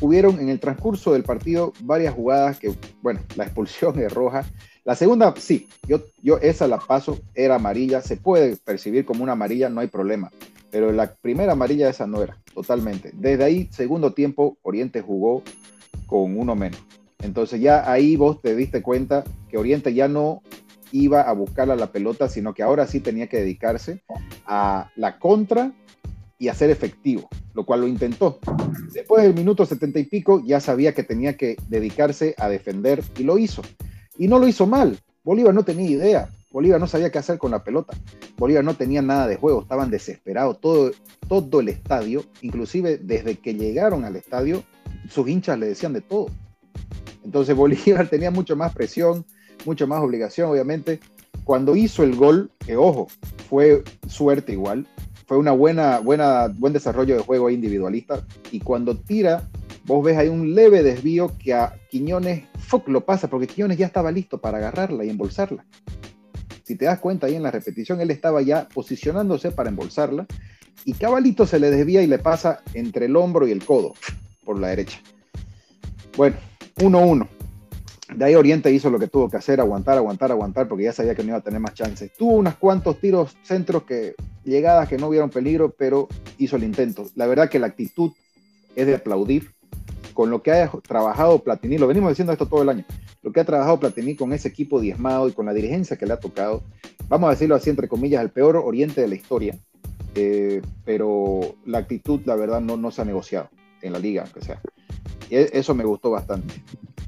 hubieron 0.01 0.39
en 0.41 0.49
el 0.49 0.61
transcurso 0.61 1.13
del 1.13 1.25
partido 1.25 1.73
varias 1.81 2.15
jugadas 2.15 2.59
que, 2.59 2.75
bueno, 3.03 3.21
la 3.37 3.45
expulsión 3.45 3.97
de 3.97 4.09
Roja. 4.09 4.45
La 4.85 4.95
segunda, 4.95 5.35
sí, 5.37 5.69
yo, 5.87 6.03
yo 6.23 6.39
esa 6.39 6.67
la 6.67 6.79
paso, 6.79 7.19
era 7.35 7.57
amarilla, 7.57 8.01
se 8.01 8.17
puede 8.17 8.57
percibir 8.57 9.05
como 9.05 9.23
una 9.23 9.33
amarilla, 9.33 9.69
no 9.69 9.81
hay 9.81 9.89
problema. 9.89 10.31
Pero 10.71 10.93
la 10.93 11.15
primera 11.15 11.53
amarilla 11.53 11.89
esa 11.89 12.07
no 12.07 12.23
era, 12.23 12.39
totalmente. 12.55 13.11
Desde 13.15 13.45
ahí, 13.45 13.69
segundo 13.71 14.13
tiempo, 14.13 14.59
Oriente 14.63 15.01
jugó 15.01 15.43
con 16.07 16.39
uno 16.39 16.55
menos. 16.55 16.81
Entonces 17.23 17.61
ya 17.61 17.91
ahí 17.91 18.17
vos 18.17 18.41
te 18.41 18.55
diste 18.55 18.83
cuenta 18.83 19.25
que 19.49 19.59
Oriente 19.59 19.93
ya 19.93 20.09
no 20.09 20.43
iba 20.93 21.23
a 21.23 21.33
buscar 21.33 21.71
a 21.71 21.77
la 21.77 21.93
pelota, 21.93 22.29
sino 22.29 22.55
que 22.55 22.63
ahora 22.63 22.87
sí 22.87 23.01
tenía 23.01 23.29
que 23.29 23.39
dedicarse 23.39 24.03
a 24.47 24.91
la 24.97 25.19
contra 25.19 25.73
y 26.39 26.49
a 26.49 26.55
ser 26.55 26.71
efectivo, 26.71 27.29
lo 27.55 27.67
cual 27.67 27.81
lo 27.81 27.89
intentó. 27.89 28.39
Después 28.93 29.25
del 29.25 29.35
minuto 29.35 29.67
setenta 29.67 29.99
y 29.99 30.05
pico 30.05 30.43
ya 30.45 30.61
sabía 30.61 30.95
que 30.95 31.03
tenía 31.03 31.37
que 31.37 31.57
dedicarse 31.69 32.35
a 32.39 32.49
defender 32.49 33.03
y 33.19 33.25
lo 33.25 33.39
hizo. 33.39 33.63
Y 34.17 34.29
no 34.29 34.39
lo 34.39 34.47
hizo 34.49 34.67
mal. 34.67 34.99
Bolívar 35.25 35.53
no 35.53 35.65
tenía 35.65 35.91
idea. 35.91 36.29
Bolívar 36.51 36.81
no 36.81 36.87
sabía 36.87 37.11
qué 37.11 37.19
hacer 37.19 37.37
con 37.37 37.51
la 37.51 37.63
pelota. 37.63 37.95
Bolívar 38.39 38.65
no 38.65 38.75
tenía 38.75 39.03
nada 39.03 39.27
de 39.27 39.37
juego, 39.37 39.61
estaban 39.63 39.91
desesperados. 39.91 40.61
Todo, 40.61 40.93
todo 41.29 41.61
el 41.61 41.69
estadio, 41.69 42.25
inclusive 42.41 42.97
desde 42.97 43.37
que 43.37 43.55
llegaron 43.55 44.05
al 44.05 44.17
estadio, 44.17 44.63
sus 45.11 45.29
hinchas 45.29 45.59
le 45.59 45.67
decían 45.67 45.93
de 45.93 46.01
todo. 46.01 46.29
Entonces 47.29 47.55
Bolívar 47.55 48.09
tenía 48.11 48.31
mucho 48.31 48.57
más 48.57 48.73
presión, 48.73 49.27
mucho 49.67 49.87
más 49.87 50.01
obligación, 50.01 50.51
obviamente. 50.51 50.99
Cuando 51.45 51.77
hizo 51.77 52.03
el 52.03 52.17
gol, 52.17 52.51
que 52.65 52.79
ojo, 52.79 53.09
fue 53.51 53.85
suerte 54.07 54.53
igual, 54.53 54.87
fue 55.27 55.37
una 55.37 55.53
buena, 55.53 55.99
buena, 55.99 56.49
buen 56.49 56.73
desarrollo 56.73 57.17
de 57.17 57.23
juego 57.23 57.51
individualista. 57.51 58.25
Y 58.51 58.61
cuando 58.61 58.97
tira, 58.97 59.47
vos 59.85 60.03
ves 60.03 60.17
ahí 60.17 60.29
un 60.29 60.55
leve 60.55 60.83
desvío 60.83 61.37
que 61.39 61.53
a 61.53 61.75
Quiñones 61.91 62.45
fuck, 62.59 62.89
lo 62.89 63.05
pasa, 63.05 63.29
porque 63.29 63.47
Quiñones 63.47 63.77
ya 63.77 63.85
estaba 63.85 64.11
listo 64.11 64.39
para 64.39 64.57
agarrarla 64.57 65.05
y 65.05 65.11
embolsarla. 65.11 65.67
Si 66.65 66.77
te 66.77 66.87
das 66.87 66.99
cuenta 66.99 67.27
ahí 67.27 67.35
en 67.35 67.43
la 67.43 67.51
repetición, 67.51 68.01
él 68.01 68.11
estaba 68.11 68.41
ya 68.41 68.71
posicionándose 68.71 69.51
para 69.51 69.69
embolsarla 69.69 70.27
y 70.87 70.95
Cabalito 70.95 71.47
se 71.47 71.61
le 71.61 71.71
desvía 71.71 72.03
y 72.03 72.07
le 72.07 72.19
pasa 72.19 72.63
entre 72.73 73.05
el 73.05 73.17
hombro 73.17 73.47
y 73.47 73.53
el 73.53 73.63
codo 73.63 73.93
por 74.45 74.59
la 74.59 74.69
derecha. 74.69 75.01
Bueno, 76.17 76.37
1-1. 76.79 77.29
De 78.15 78.25
ahí 78.25 78.35
Oriente 78.35 78.73
hizo 78.73 78.89
lo 78.89 78.99
que 78.99 79.09
tuvo 79.09 79.29
que 79.29 79.37
hacer, 79.37 79.61
aguantar, 79.61 79.99
aguantar, 79.99 80.31
aguantar, 80.31 80.67
porque 80.67 80.85
ya 80.85 80.93
sabía 80.93 81.15
que 81.15 81.23
no 81.23 81.29
iba 81.31 81.39
a 81.39 81.43
tener 81.43 81.61
más 81.61 81.75
chances. 81.75 82.11
Tuvo 82.17 82.37
unos 82.37 82.55
cuantos 82.55 82.99
tiros 83.01 83.37
centros 83.43 83.83
que, 83.83 84.15
llegadas 84.45 84.89
que 84.89 84.97
no 84.97 85.09
hubieron 85.09 85.29
peligro, 85.29 85.75
pero 85.77 86.09
hizo 86.39 86.57
el 86.57 86.65
intento. 86.65 87.07
La 87.17 87.27
verdad 87.27 87.51
que 87.51 87.59
la 87.59 87.67
actitud 87.67 88.13
es 88.75 88.87
de 88.87 88.95
aplaudir. 88.95 89.53
Con 90.15 90.31
lo 90.31 90.43
que 90.43 90.51
ha 90.51 90.69
trabajado 90.69 91.39
Platini, 91.45 91.79
lo 91.79 91.87
venimos 91.87 92.11
diciendo 92.11 92.33
esto 92.33 92.47
todo 92.47 92.63
el 92.63 92.69
año, 92.71 92.85
lo 93.23 93.31
que 93.31 93.39
ha 93.39 93.45
trabajado 93.45 93.79
Platini 93.79 94.17
con 94.17 94.33
ese 94.33 94.49
equipo 94.49 94.81
diezmado 94.81 95.29
y 95.29 95.33
con 95.33 95.47
la 95.47 95.55
dirigencia 95.55 95.97
que 95.97 96.07
le 96.07 96.13
ha 96.13 96.19
tocado, 96.19 96.65
vamos 97.09 97.29
a 97.29 97.31
decirlo 97.31 97.55
así, 97.55 97.71
entre 97.71 97.87
comillas, 97.87 98.21
el 98.23 98.31
peor 98.31 98.57
Oriente 98.57 99.01
de 99.01 99.07
la 99.07 99.15
historia. 99.15 99.57
Eh, 100.17 100.61
pero 100.85 101.55
la 101.67 101.79
actitud, 101.79 102.21
la 102.25 102.35
verdad, 102.35 102.61
no, 102.61 102.77
no 102.77 102.91
se 102.91 103.03
ha 103.03 103.05
negociado 103.05 103.49
en 103.81 103.93
la 103.93 104.01
liga, 104.01 104.23
aunque 104.23 104.41
sea. 104.41 104.61
E, 105.31 105.51
eso 105.53 105.75
me 105.75 105.85
gustó 105.85 106.11
bastante. 106.11 106.55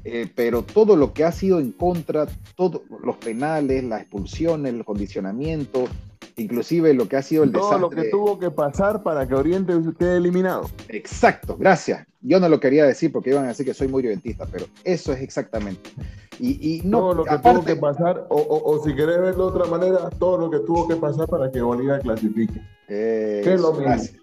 Eh, 0.03 0.27
pero 0.33 0.63
todo 0.63 0.95
lo 0.95 1.13
que 1.13 1.23
ha 1.23 1.31
sido 1.31 1.59
en 1.59 1.71
contra, 1.71 2.27
todos 2.55 2.81
los 3.03 3.17
penales, 3.17 3.83
las 3.83 4.01
expulsiones, 4.01 4.73
el 4.73 4.83
condicionamiento, 4.83 5.85
inclusive 6.37 6.93
lo 6.93 7.07
que 7.07 7.17
ha 7.17 7.21
sido 7.21 7.43
el 7.43 7.51
todo 7.51 7.77
lo 7.77 7.89
que 7.89 8.05
tuvo 8.05 8.39
que 8.39 8.49
pasar 8.49 9.03
para 9.03 9.27
que 9.27 9.35
Oriente 9.35 9.73
quede 9.97 10.17
eliminado. 10.17 10.69
Exacto, 10.87 11.55
gracias. 11.57 12.07
Yo 12.21 12.39
no 12.39 12.49
lo 12.49 12.59
quería 12.59 12.85
decir 12.85 13.11
porque 13.11 13.31
iban 13.31 13.45
a 13.45 13.49
decir 13.49 13.65
que 13.65 13.73
soy 13.73 13.87
muy 13.87 14.03
orientista, 14.03 14.45
pero 14.51 14.65
eso 14.83 15.11
es 15.13 15.21
exactamente. 15.21 15.89
Y, 16.39 16.81
no, 16.83 16.99
todo 16.99 17.13
lo 17.13 17.23
que 17.25 17.37
tuvo 17.37 17.63
que 17.63 17.75
pasar, 17.75 18.25
o, 18.29 18.81
si 18.83 18.95
querés 18.95 19.21
verlo 19.21 19.51
de 19.51 19.57
otra 19.59 19.69
manera, 19.69 20.09
todo 20.09 20.39
lo 20.39 20.49
que 20.49 20.59
tuvo 20.65 20.87
que 20.87 20.95
pasar 20.95 21.27
para 21.27 21.51
que 21.51 21.61
Bolívar 21.61 22.01
clasifique. 22.01 22.59
es 22.87 23.61
lo 23.61 23.73
mismo. 23.73 23.85
Gracias, 23.85 24.20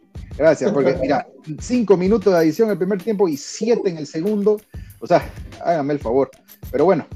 porque 0.73 0.97
mira, 1.01 1.27
cinco 1.61 1.97
minutos 1.97 2.33
de 2.33 2.39
adición 2.39 2.69
en 2.69 2.73
el 2.73 2.79
primer 2.79 3.03
tiempo 3.03 3.29
y 3.29 3.37
siete 3.37 3.91
en 3.91 3.99
el 3.99 4.07
segundo. 4.07 4.61
O 5.01 5.07
sea, 5.07 5.23
háganme 5.65 5.95
el 5.95 5.99
favor. 5.99 6.31
Pero 6.71 6.85
bueno, 6.85 7.07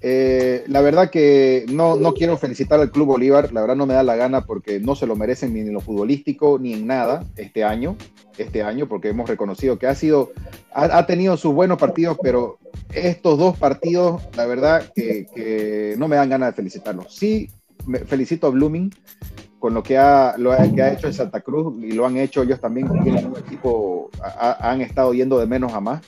eh, 0.00 0.64
la 0.66 0.82
verdad 0.82 1.08
que 1.08 1.64
no, 1.70 1.96
no 1.96 2.12
quiero 2.12 2.36
felicitar 2.36 2.78
al 2.78 2.90
Club 2.90 3.06
Bolívar, 3.06 3.52
la 3.54 3.62
verdad 3.62 3.76
no 3.76 3.86
me 3.86 3.94
da 3.94 4.02
la 4.02 4.16
gana 4.16 4.44
porque 4.44 4.78
no 4.78 4.94
se 4.96 5.06
lo 5.06 5.16
merecen 5.16 5.54
ni 5.54 5.60
en 5.60 5.72
lo 5.72 5.80
futbolístico 5.80 6.58
ni 6.58 6.74
en 6.74 6.86
nada 6.86 7.24
este 7.36 7.64
año, 7.64 7.96
este 8.36 8.62
año, 8.62 8.86
porque 8.86 9.08
hemos 9.08 9.28
reconocido 9.28 9.78
que 9.78 9.86
ha 9.86 9.94
sido, 9.94 10.32
ha, 10.74 11.06
tenido 11.06 11.38
sus 11.38 11.54
buenos 11.54 11.78
partidos, 11.78 12.18
pero 12.22 12.58
estos 12.92 13.38
dos 13.38 13.56
partidos, 13.56 14.20
la 14.36 14.44
verdad 14.44 14.92
que, 14.94 15.26
que 15.34 15.94
no 15.96 16.06
me 16.06 16.16
dan 16.16 16.28
ganas 16.28 16.50
de 16.50 16.56
felicitarlos. 16.56 17.14
Sí, 17.14 17.50
me 17.86 18.00
felicito 18.00 18.46
a 18.46 18.50
Blooming 18.50 18.92
con 19.64 19.72
lo 19.72 19.82
que 19.82 19.96
ha, 19.96 20.34
lo 20.36 20.50
que 20.74 20.82
ha 20.82 20.92
hecho 20.92 21.06
en 21.06 21.14
Santa 21.14 21.40
Cruz 21.40 21.82
y 21.82 21.92
lo 21.92 22.04
han 22.04 22.18
hecho 22.18 22.42
ellos 22.42 22.60
también, 22.60 22.86
tienen 23.02 23.24
un 23.24 23.38
equipo, 23.38 24.10
han 24.60 24.82
estado 24.82 25.14
yendo 25.14 25.38
de 25.38 25.46
menos 25.46 25.72
a 25.72 25.80
más. 25.80 26.02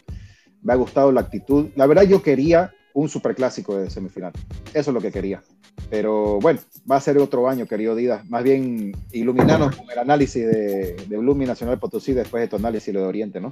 Me 0.60 0.74
ha 0.74 0.76
gustado 0.76 1.10
la 1.10 1.22
actitud. 1.22 1.68
La 1.74 1.86
verdad 1.86 2.02
yo 2.02 2.22
quería 2.22 2.74
un 2.92 3.08
superclásico 3.08 3.74
de 3.78 3.88
semifinal. 3.88 4.32
Eso 4.74 4.90
es 4.90 4.94
lo 4.94 5.00
que 5.00 5.10
quería. 5.10 5.42
Pero 5.88 6.38
bueno, 6.38 6.60
va 6.90 6.96
a 6.96 7.00
ser 7.00 7.16
otro 7.16 7.48
año, 7.48 7.64
querido 7.64 7.94
Didas. 7.94 8.28
Más 8.28 8.44
bien 8.44 8.92
iluminarnos 9.10 9.74
con 9.74 9.90
el 9.90 10.00
análisis 10.00 10.46
de, 10.46 10.94
de 11.08 11.46
Nacional 11.46 11.78
Potosí 11.78 12.12
después 12.12 12.42
de 12.42 12.48
tu 12.48 12.56
análisis 12.56 12.92
de 12.92 13.00
Oriente, 13.00 13.40
¿no? 13.40 13.48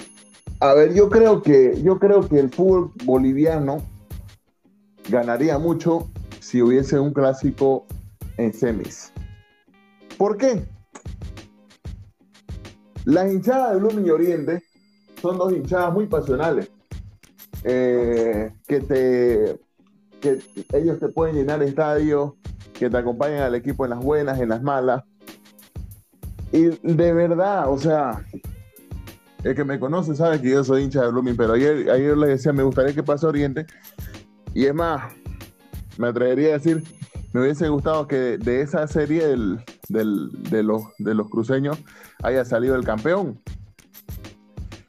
A 0.61 0.75
ver, 0.75 0.93
yo 0.93 1.09
creo 1.09 1.41
que, 1.41 1.81
yo 1.83 1.99
creo 1.99 2.29
que 2.29 2.41
el 2.41 2.51
fútbol 2.51 2.93
boliviano 3.07 3.79
ganaría 5.09 5.59
mucho 5.59 6.11
si 6.41 6.61
hubiese 6.61 7.01
un 7.01 7.15
clásico 7.15 7.87
en 8.37 8.53
semis. 8.53 9.15
¿Por 10.17 10.37
qué? 10.37 10.65
Las 13.05 13.33
hinchadas 13.33 13.73
de 13.73 13.79
Blooming 13.79 14.07
y 14.07 14.11
Oriente 14.11 14.63
son 15.21 15.39
dos 15.39 15.53
hinchadas 15.53 15.93
muy 15.93 16.07
pasionales. 16.07 16.71
Eh, 17.65 18.53
que 18.67 18.81
te 18.81 19.59
que 20.21 20.41
ellos 20.73 20.99
te 20.99 21.09
pueden 21.09 21.37
llenar 21.37 21.63
estadio, 21.63 22.37
que 22.73 22.89
te 22.89 22.97
acompañan 22.97 23.43
al 23.43 23.55
equipo 23.55 23.85
en 23.85 23.91
las 23.91 24.01
buenas, 24.01 24.41
en 24.41 24.49
las 24.49 24.63
malas. 24.63 25.05
Y 26.51 26.65
de 26.83 27.13
verdad, 27.13 27.71
o 27.71 27.79
sea, 27.79 28.25
el 29.43 29.55
que 29.55 29.65
me 29.65 29.79
conoce 29.79 30.15
sabe 30.15 30.41
que 30.41 30.51
yo 30.51 30.65
soy 30.65 30.85
hincha 30.85 31.03
de 31.03 31.11
Blooming, 31.11 31.37
pero 31.37 31.53
ayer, 31.53 31.91
ayer 31.91 32.17
les 32.17 32.31
decía, 32.31 32.53
me 32.55 32.63
gustaría 32.63 32.95
que 32.95 33.03
pase 33.03 33.27
Oriente. 33.27 33.67
Y 34.55 34.65
es 34.65 34.75
más, 34.75 35.13
me 35.99 36.09
atrevería 36.09 36.51
a 36.51 36.53
decir, 36.59 36.83
me 37.33 37.43
hubiese 37.43 37.69
gustado 37.69 38.09
que 38.09 38.39
de 38.39 38.63
esa 38.63 38.87
serie 38.87 39.27
del, 39.89 40.31
de, 40.51 40.63
los, 40.63 40.83
de 40.99 41.15
los 41.15 41.29
cruceños 41.29 41.79
haya 42.23 42.45
salido 42.45 42.77
el 42.77 42.85
campeón. 42.85 43.41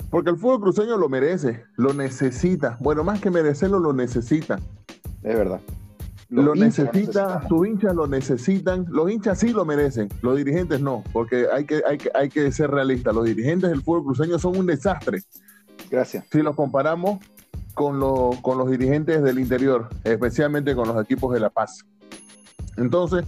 Porque 0.10 0.29
el 0.29 0.38
fútbol 0.38 0.62
cruceño 0.62 0.97
lo 0.97 1.10
merece, 1.10 1.63
lo 1.75 1.93
necesita. 1.93 2.77
Bueno, 2.79 3.03
más 3.03 3.19
que 3.19 3.29
merecerlo, 3.29 3.79
lo 3.79 3.91
necesita. 3.91 4.60
Es 5.23 5.36
verdad. 5.36 5.60
lo 6.29 6.55
necesita, 6.55 7.45
sus 7.47 7.67
hinchas 7.67 7.95
lo 7.95 8.08
necesitan. 8.08 8.86
Los 8.89 9.12
hinchas 9.12 9.39
sí 9.39 9.49
lo 9.49 9.65
merecen, 9.65 10.10
los 10.21 10.38
dirigentes 10.38 10.79
no, 10.79 11.03
porque 11.12 11.47
hay 11.51 11.65
que, 11.65 11.81
hay 11.86 11.97
que, 11.97 12.12
hay 12.13 12.29
que 12.29 12.51
ser 12.51 12.71
realistas. 12.71 13.13
Los 13.13 13.25
dirigentes 13.25 13.69
del 13.69 13.81
fútbol 13.81 14.05
cruceño 14.05 14.39
son 14.39 14.58
un 14.58 14.67
desastre. 14.67 15.21
Gracias. 15.89 16.25
Si 16.31 16.41
los 16.41 16.55
comparamos 16.55 17.19
con, 17.73 17.99
con 18.41 18.58
los 18.58 18.69
dirigentes 18.69 19.21
del 19.21 19.39
interior, 19.39 19.89
especialmente 20.03 20.75
con 20.75 20.88
los 20.88 21.03
equipos 21.03 21.34
de 21.34 21.39
La 21.39 21.49
Paz. 21.49 21.86
Entonces, 22.77 23.25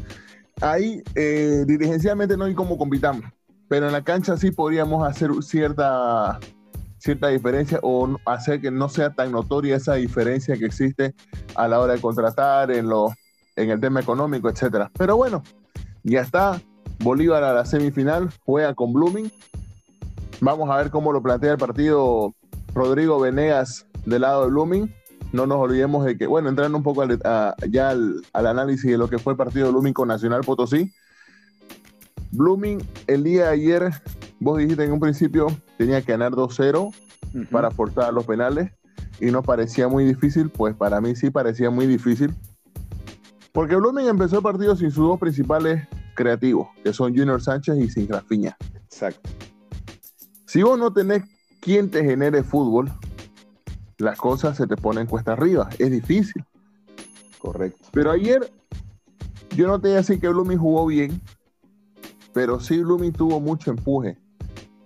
ahí 0.61 1.03
eh, 1.15 1.63
dirigencialmente 1.67 2.37
no 2.37 2.45
hay 2.45 2.53
cómo 2.53 2.77
compitamos, 2.77 3.25
pero 3.67 3.87
en 3.87 3.91
la 3.91 4.03
cancha 4.03 4.37
sí 4.37 4.51
podríamos 4.51 5.07
hacer 5.07 5.31
cierta, 5.41 6.39
cierta 6.97 7.27
diferencia 7.27 7.79
o 7.81 8.17
hacer 8.25 8.61
que 8.61 8.71
no 8.71 8.89
sea 8.89 9.13
tan 9.13 9.31
notoria 9.31 9.75
esa 9.75 9.95
diferencia 9.95 10.57
que 10.57 10.65
existe 10.65 11.13
a 11.55 11.67
la 11.67 11.79
hora 11.79 11.93
de 11.93 12.01
contratar 12.01 12.71
en, 12.71 12.89
lo, 12.89 13.13
en 13.55 13.69
el 13.69 13.79
tema 13.79 13.99
económico, 13.99 14.49
etcétera. 14.49 14.91
Pero 14.97 15.17
bueno, 15.17 15.43
ya 16.03 16.21
está. 16.21 16.61
Bolívar 16.99 17.43
a 17.43 17.53
la 17.53 17.63
semifinal, 17.63 18.29
juega 18.43 18.73
con 18.73 18.91
Blooming. 18.91 19.31
Vamos 20.41 20.67
a 20.71 20.77
ver 20.77 20.89
cómo 20.89 21.11
lo 21.13 21.21
plantea 21.21 21.51
el 21.51 21.57
partido 21.59 22.33
Rodrigo 22.73 23.19
Venegas 23.19 23.85
del 24.05 24.21
lado 24.21 24.43
de 24.43 24.49
Blooming 24.49 24.91
no 25.31 25.45
nos 25.45 25.57
olvidemos 25.57 26.05
de 26.05 26.17
que, 26.17 26.27
bueno, 26.27 26.49
entrando 26.49 26.77
un 26.77 26.83
poco 26.83 27.05
ya 27.69 27.89
al, 27.89 28.23
análisis 28.33 28.89
de 28.89 28.97
lo 28.97 29.09
que 29.09 29.19
fue 29.19 29.33
el 29.33 29.37
partido 29.37 29.65
de 29.65 29.71
Blooming 29.71 29.93
con 29.93 30.07
Nacional 30.07 30.41
Potosí. 30.41 30.91
Blooming, 32.31 32.81
el 33.07 33.23
día 33.23 33.45
de 33.45 33.49
ayer, 33.49 33.91
vos 34.39 34.57
dijiste 34.59 34.83
en 34.83 34.91
un 34.91 34.99
principio, 34.99 35.47
tenía 35.77 36.01
que 36.01 36.11
ganar 36.11 36.33
2-0 36.33 36.93
para 37.51 37.71
forzar 37.71 38.13
los 38.13 38.25
penales 38.25 38.71
y 39.19 39.27
no 39.31 39.43
parecía 39.43 39.87
muy 39.87 40.05
difícil, 40.05 40.49
pues 40.49 40.75
para 40.75 41.01
mí 41.01 41.15
sí 41.15 41.29
parecía 41.29 41.69
muy 41.69 41.87
difícil. 41.87 42.33
Porque 43.51 43.75
Blooming 43.75 44.07
empezó 44.07 44.37
el 44.37 44.43
partido 44.43 44.75
sin 44.75 44.91
sus 44.91 45.07
dos 45.07 45.19
principales 45.19 45.87
creativos, 46.15 46.67
que 46.83 46.93
son 46.93 47.15
Junior 47.15 47.41
Sánchez 47.41 47.77
y 47.77 47.89
Sin 47.89 48.07
Rafiña. 48.07 48.55
Exacto. 48.75 49.29
Si 50.45 50.61
vos 50.61 50.77
no 50.77 50.93
tenés 50.93 51.23
quien 51.59 51.89
te 51.89 52.03
genere 52.03 52.43
fútbol, 52.43 52.91
las 53.97 54.17
cosas 54.17 54.57
se 54.57 54.67
te 54.67 54.75
ponen 54.75 55.07
cuesta 55.07 55.33
arriba. 55.33 55.69
Es 55.79 55.91
difícil. 55.91 56.43
Correcto. 57.39 57.89
Pero 57.91 58.11
ayer, 58.11 58.51
yo 59.55 59.67
no 59.67 59.79
te 59.79 59.89
voy 59.89 59.95
a 59.95 59.97
decir 59.97 60.19
que 60.19 60.27
Blooming 60.29 60.57
jugó 60.57 60.85
bien, 60.85 61.21
pero 62.33 62.59
sí 62.59 62.79
Blooming 62.79 63.13
tuvo 63.13 63.39
mucho 63.39 63.71
empuje. 63.71 64.17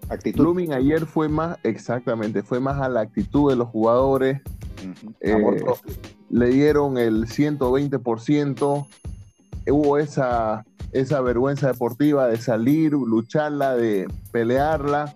Actitud. 0.10 0.42
Blooming 0.42 0.74
ayer 0.74 1.06
fue 1.06 1.30
más, 1.30 1.58
exactamente, 1.64 2.44
fue 2.44 2.60
más 2.60 2.82
a 2.82 2.90
la 2.90 3.02
actitud 3.02 3.50
de 3.50 3.56
los 3.56 3.70
jugadores. 3.70 4.42
Eh, 5.22 5.64
le 6.30 6.48
dieron 6.48 6.98
el 6.98 7.28
120%. 7.28 8.88
Hubo 9.68 9.98
esa, 9.98 10.66
esa 10.92 11.22
vergüenza 11.22 11.68
deportiva 11.68 12.28
de 12.28 12.38
salir, 12.38 12.94
lucharla, 12.94 13.76
de 13.76 14.08
pelearla. 14.32 15.16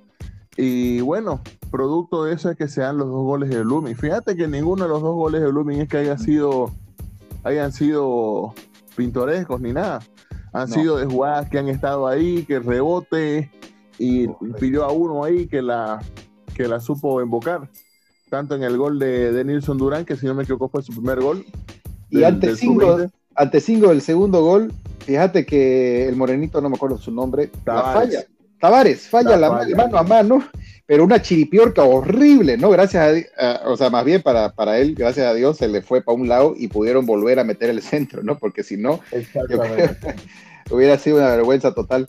Y 0.58 1.02
bueno, 1.02 1.42
producto 1.70 2.24
de 2.24 2.34
eso 2.34 2.50
es 2.50 2.58
que 2.58 2.68
sean 2.68 2.98
los 2.98 3.08
dos 3.08 3.24
goles 3.24 3.50
de 3.50 3.62
Blooming. 3.64 3.96
Fíjate 3.96 4.36
que 4.36 4.48
ninguno 4.48 4.84
de 4.84 4.90
los 4.90 5.02
dos 5.02 5.16
goles 5.16 5.42
de 5.42 5.48
Blooming 5.48 5.82
es 5.82 5.90
que 5.90 5.98
haya 5.98 6.18
sido, 6.18 6.72
hayan 7.44 7.72
sido 7.72 8.54
pintorescos 8.96 9.60
ni 9.60 9.74
nada. 9.74 10.02
Han 10.54 10.70
sido 10.70 10.96
de 10.96 11.06
jugadas 11.06 11.50
que 11.50 11.60
han 11.60 11.68
estado 11.68 12.08
ahí, 12.08 12.46
que 12.46 12.60
rebote 12.60 13.52
y 14.00 14.30
pidió 14.58 14.86
a 14.86 14.92
uno 14.94 15.26
ahí 15.26 15.48
que 15.48 15.62
la, 15.62 16.02
que 16.56 16.68
la 16.70 16.80
supo 16.80 17.22
invocar. 17.22 17.70
Tanto 18.30 18.56
en 18.56 18.64
el 18.64 18.78
gol 18.78 18.98
de, 18.98 19.34
de 19.34 19.44
Nilson 19.44 19.78
Durán, 19.78 20.06
que 20.06 20.16
si 20.16 20.26
no 20.26 20.34
me 20.34 20.44
equivoco 20.44 20.70
fue 20.70 20.82
su 20.82 20.94
primer 20.94 21.20
gol. 21.20 21.46
Y 22.10 22.24
ante, 22.24 22.56
cinco, 22.56 22.98
ante 23.36 23.60
cinco 23.60 23.90
del 23.90 24.02
segundo 24.02 24.42
gol, 24.42 24.72
fíjate 25.00 25.46
que 25.46 26.08
el 26.08 26.16
morenito, 26.16 26.62
no 26.62 26.70
me 26.70 26.76
acuerdo 26.78 26.98
su 26.98 27.12
nombre, 27.12 27.52
la 27.66 27.82
falla. 27.84 28.26
Tavares 28.66 29.08
falla 29.08 29.38
la, 29.38 29.52
mano 29.52 29.96
a 29.96 30.02
mano 30.02 30.44
pero 30.88 31.04
una 31.04 31.22
chiripiorca 31.22 31.84
horrible, 31.84 32.58
¿no? 32.58 32.72
Gracias 32.72 33.26
a, 33.38 33.62
o 33.70 33.78
sea, 33.78 33.92
más 33.92 34.04
bien 34.06 34.24
para, 34.24 34.54
para, 34.54 34.80
él, 34.80 34.96
gracias 34.96 35.28
a 35.28 35.36
Dios, 35.36 35.58
se 35.58 35.68
le 35.68 35.84
fue 35.84 36.02
para 36.02 36.18
un 36.18 36.28
lado 36.28 36.56
y 36.58 36.68
pudieron 36.68 37.06
volver 37.06 37.40
a 37.40 37.44
meter 37.44 37.70
el 37.70 37.84
centro, 37.84 38.24
¿no? 38.24 38.40
Porque 38.40 38.64
si 38.64 38.76
no, 38.78 39.00
hubiera 40.72 40.98
sido 40.98 41.18
una 41.18 41.30
vergüenza 41.30 41.74
total. 41.74 42.08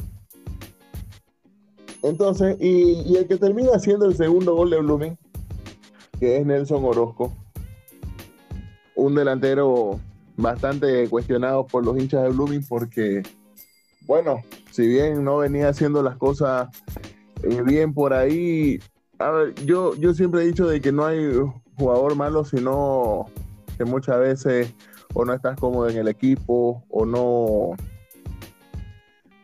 Entonces, 2.03 2.57
y, 2.59 3.17
el 3.17 3.27
que 3.27 3.37
termina 3.37 3.73
haciendo 3.75 4.07
el 4.07 4.17
segundo 4.17 4.55
gol 4.55 4.71
de 4.71 4.79
Blooming, 4.79 5.19
que 6.19 6.39
es 6.39 6.47
Nelson 6.47 6.85
Orozco, 6.85 7.35
un 8.95 9.15
delantero 9.15 10.01
bastante 10.37 11.07
cuestionado 11.09 11.67
por 11.67 11.85
los 11.85 11.99
hinchas 11.99 12.23
de 12.23 12.29
Blooming 12.31 12.65
porque, 12.67 13.23
bueno, 14.03 14.43
si 14.77 14.87
bien 14.87 15.25
no 15.25 15.39
venía 15.39 15.71
haciendo 15.71 16.03
las 16.03 16.19
cosas 16.19 16.69
eh, 17.43 17.63
bien 17.63 17.95
por 17.95 18.13
ahí. 18.13 18.79
A 19.19 19.31
ver, 19.31 19.55
yo, 19.65 19.95
yo 19.95 20.13
siempre 20.13 20.43
he 20.43 20.47
dicho 20.47 20.67
de 20.69 20.83
que 20.83 20.93
no 20.93 21.07
hay 21.07 21.31
jugador 21.79 22.15
malo, 22.15 22.45
sino 22.45 23.25
que 23.79 23.87
muchas 23.87 24.19
veces 24.21 24.75
o 25.15 25.25
no 25.25 25.33
estás 25.33 25.59
cómodo 25.59 25.89
en 25.89 25.97
el 25.97 26.09
equipo 26.09 26.85
o 26.91 27.07
no, 27.07 27.75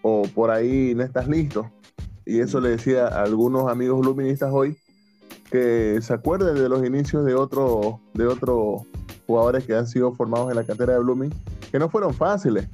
o 0.02 0.22
por 0.34 0.50
ahí 0.50 0.94
no 0.94 1.02
estás 1.02 1.26
listo. 1.26 1.70
Y 2.26 2.40
eso 2.40 2.60
le 2.60 2.68
decía 2.68 3.06
a 3.06 3.22
algunos 3.22 3.70
amigos 3.70 4.04
luministas 4.04 4.50
hoy, 4.52 4.76
que 5.50 5.98
se 6.02 6.12
acuerden 6.12 6.56
de 6.56 6.68
los 6.68 6.84
inicios 6.84 7.24
de 7.24 7.34
otros 7.34 7.96
de 8.12 8.26
otros 8.26 8.82
jugadores 9.26 9.64
que 9.64 9.74
han 9.74 9.86
sido 9.86 10.12
formados 10.12 10.50
en 10.50 10.56
la 10.56 10.64
cantera 10.64 10.92
de 10.92 10.98
Blooming, 10.98 11.32
que 11.70 11.78
no 11.78 11.88
fueron 11.88 12.12
fáciles. 12.12 12.68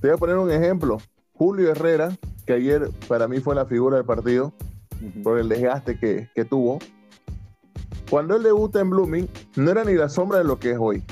Te 0.00 0.06
voy 0.06 0.14
a 0.14 0.16
poner 0.16 0.36
un 0.36 0.52
ejemplo. 0.52 0.98
Julio 1.36 1.70
Herrera 1.70 2.16
que 2.46 2.52
ayer 2.54 2.90
para 3.08 3.28
mí 3.28 3.40
fue 3.40 3.54
la 3.54 3.66
figura 3.66 3.96
del 3.96 4.06
partido 4.06 4.52
por 5.22 5.38
el 5.38 5.48
desgaste 5.48 5.98
que, 5.98 6.44
tuvo. 6.44 6.78
Cuando 8.08 8.36
él 8.36 8.44
debuta 8.44 8.80
en 8.80 8.90
Blooming, 8.90 9.28
no 9.56 9.70
era 9.70 9.84
ni 9.84 9.94
la 9.94 10.08
sombra 10.08 10.38
de 10.38 10.44
lo 10.44 10.58
que 10.58 10.70
es 10.70 10.78
hoy. 10.80 11.02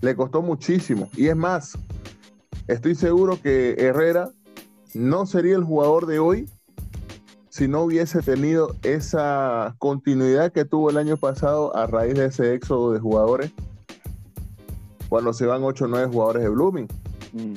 Le 0.00 0.16
costó 0.16 0.42
muchísimo. 0.42 1.08
Y 1.16 1.28
es 1.28 1.36
más, 1.36 1.78
estoy 2.66 2.96
seguro 2.96 3.40
que 3.40 3.76
Herrera 3.78 4.30
no 4.94 5.26
sería 5.26 5.54
el 5.54 5.64
jugador 5.64 6.06
de 6.06 6.18
hoy 6.18 6.50
si 7.48 7.68
no 7.68 7.82
hubiese 7.82 8.20
tenido 8.20 8.74
esa 8.82 9.74
continuidad 9.78 10.52
que 10.52 10.64
tuvo 10.64 10.90
el 10.90 10.96
año 10.96 11.16
pasado 11.16 11.74
a 11.76 11.86
raíz 11.86 12.14
de 12.14 12.26
ese 12.26 12.54
éxodo 12.54 12.92
de 12.92 13.00
jugadores, 13.00 13.52
cuando 15.08 15.32
se 15.32 15.46
van 15.46 15.62
8 15.62 15.84
o 15.84 15.88
9 15.88 16.08
jugadores 16.12 16.42
de 16.42 16.48
Blooming. 16.48 16.88
Mm. 17.32 17.54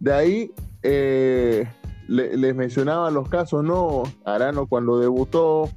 De 0.00 0.12
ahí 0.12 0.52
eh, 0.90 1.68
les 2.08 2.54
mencionaba 2.54 3.10
los 3.10 3.28
casos, 3.28 3.62
¿no? 3.62 4.04
Arano 4.24 4.66
cuando 4.66 4.98
debutó, 4.98 5.68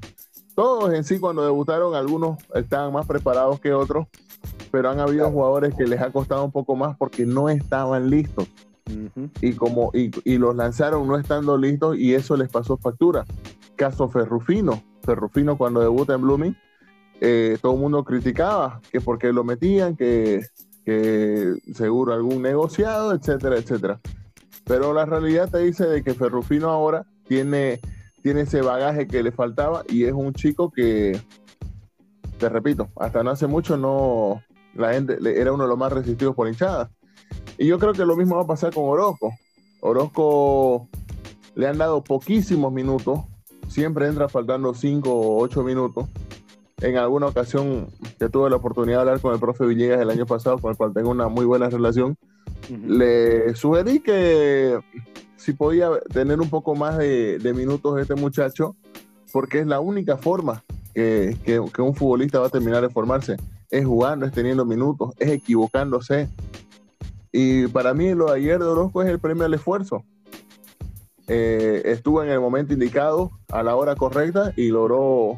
todos 0.55 0.93
en 0.93 1.03
sí 1.03 1.19
cuando 1.19 1.43
debutaron, 1.43 1.95
algunos 1.95 2.37
estaban 2.55 2.93
más 2.93 3.05
preparados 3.05 3.59
que 3.59 3.73
otros, 3.73 4.07
pero 4.71 4.89
han 4.89 5.01
habido 5.01 5.29
jugadores 5.29 5.75
que 5.75 5.85
les 5.85 5.99
ha 6.01 6.11
costado 6.11 6.45
un 6.45 6.51
poco 6.51 6.77
más 6.77 6.95
porque 6.97 7.25
no 7.25 7.49
estaban 7.49 8.09
listos. 8.09 8.47
Y 9.41 9.53
como 9.53 9.91
y, 9.93 10.37
los 10.37 10.55
lanzaron 10.55 11.07
no 11.07 11.17
estando 11.17 11.57
listos 11.57 11.97
y 11.97 12.15
eso 12.15 12.37
les 12.37 12.49
pasó 12.49 12.77
factura. 12.77 13.25
Caso 13.75 14.09
Ferrufino. 14.09 14.81
Ferrufino 15.03 15.57
cuando 15.57 15.81
debuta 15.81 16.13
en 16.13 16.21
Blooming, 16.21 16.57
eh, 17.19 17.57
todo 17.61 17.73
el 17.73 17.79
mundo 17.79 18.03
criticaba 18.05 18.79
que 18.91 19.01
porque 19.01 19.33
lo 19.33 19.43
metían, 19.43 19.95
que, 19.95 20.45
que 20.85 21.55
seguro 21.73 22.13
algún 22.13 22.41
negociado, 22.41 23.13
etcétera, 23.13 23.57
etcétera. 23.57 23.99
Pero 24.71 24.93
la 24.93 25.05
realidad 25.05 25.49
te 25.49 25.57
dice 25.57 25.85
de 25.85 26.01
que 26.01 26.13
Ferrufino 26.13 26.69
ahora 26.69 27.05
tiene, 27.27 27.81
tiene 28.23 28.41
ese 28.41 28.61
bagaje 28.61 29.05
que 29.05 29.21
le 29.21 29.33
faltaba 29.33 29.83
y 29.89 30.05
es 30.05 30.13
un 30.13 30.31
chico 30.31 30.71
que, 30.71 31.19
te 32.39 32.47
repito, 32.47 32.87
hasta 32.95 33.21
no 33.21 33.31
hace 33.31 33.47
mucho 33.47 33.75
no, 33.75 34.41
la 34.73 34.93
gente 34.93 35.17
era 35.37 35.51
uno 35.51 35.63
de 35.63 35.69
los 35.69 35.77
más 35.77 35.91
resistidos 35.91 36.33
por 36.35 36.47
hinchadas. 36.47 36.89
Y 37.57 37.67
yo 37.67 37.79
creo 37.79 37.91
que 37.91 38.05
lo 38.05 38.15
mismo 38.15 38.37
va 38.37 38.43
a 38.43 38.47
pasar 38.47 38.73
con 38.73 38.85
Orozco. 38.85 39.33
Orozco 39.81 40.87
le 41.55 41.67
han 41.67 41.77
dado 41.77 42.01
poquísimos 42.01 42.71
minutos, 42.71 43.19
siempre 43.67 44.07
entra 44.07 44.29
faltando 44.29 44.73
5 44.73 45.11
o 45.11 45.41
8 45.41 45.63
minutos. 45.63 46.07
En 46.77 46.95
alguna 46.95 47.27
ocasión 47.27 47.87
que 48.17 48.29
tuve 48.29 48.49
la 48.49 48.55
oportunidad 48.55 48.99
de 48.99 49.01
hablar 49.01 49.19
con 49.19 49.33
el 49.33 49.39
profe 49.41 49.65
Villegas 49.65 49.99
el 49.99 50.11
año 50.11 50.25
pasado, 50.25 50.59
con 50.59 50.71
el 50.71 50.77
cual 50.77 50.93
tengo 50.93 51.09
una 51.09 51.27
muy 51.27 51.43
buena 51.43 51.69
relación, 51.69 52.15
le 52.77 53.55
sugerí 53.55 53.99
que 53.99 54.79
si 55.35 55.53
podía 55.53 55.89
tener 56.13 56.39
un 56.39 56.49
poco 56.49 56.75
más 56.75 56.97
de, 56.97 57.53
minutos 57.55 57.99
este 57.99 58.15
muchacho, 58.15 58.75
porque 59.31 59.59
es 59.59 59.67
la 59.67 59.79
única 59.79 60.17
forma 60.17 60.63
que, 60.93 61.59
un 61.79 61.95
futbolista 61.95 62.39
va 62.39 62.47
a 62.47 62.49
terminar 62.49 62.81
de 62.81 62.89
formarse. 62.89 63.37
Es 63.69 63.85
jugando, 63.85 64.25
es 64.25 64.31
teniendo 64.31 64.65
minutos, 64.65 65.13
es 65.17 65.29
equivocándose. 65.31 66.29
Y 67.31 67.67
para 67.67 67.93
mí 67.93 68.13
lo 68.13 68.25
de 68.25 68.37
ayer 68.37 68.59
de 68.59 68.65
Orozco 68.65 69.01
es 69.01 69.09
el 69.09 69.19
premio 69.19 69.45
al 69.45 69.53
esfuerzo. 69.53 70.03
Eh, 71.27 71.83
estuvo 71.85 72.21
en 72.21 72.29
el 72.29 72.41
momento 72.41 72.73
indicado, 72.73 73.31
a 73.49 73.63
la 73.63 73.75
hora 73.75 73.95
correcta, 73.95 74.51
y 74.57 74.67
logró, 74.67 75.37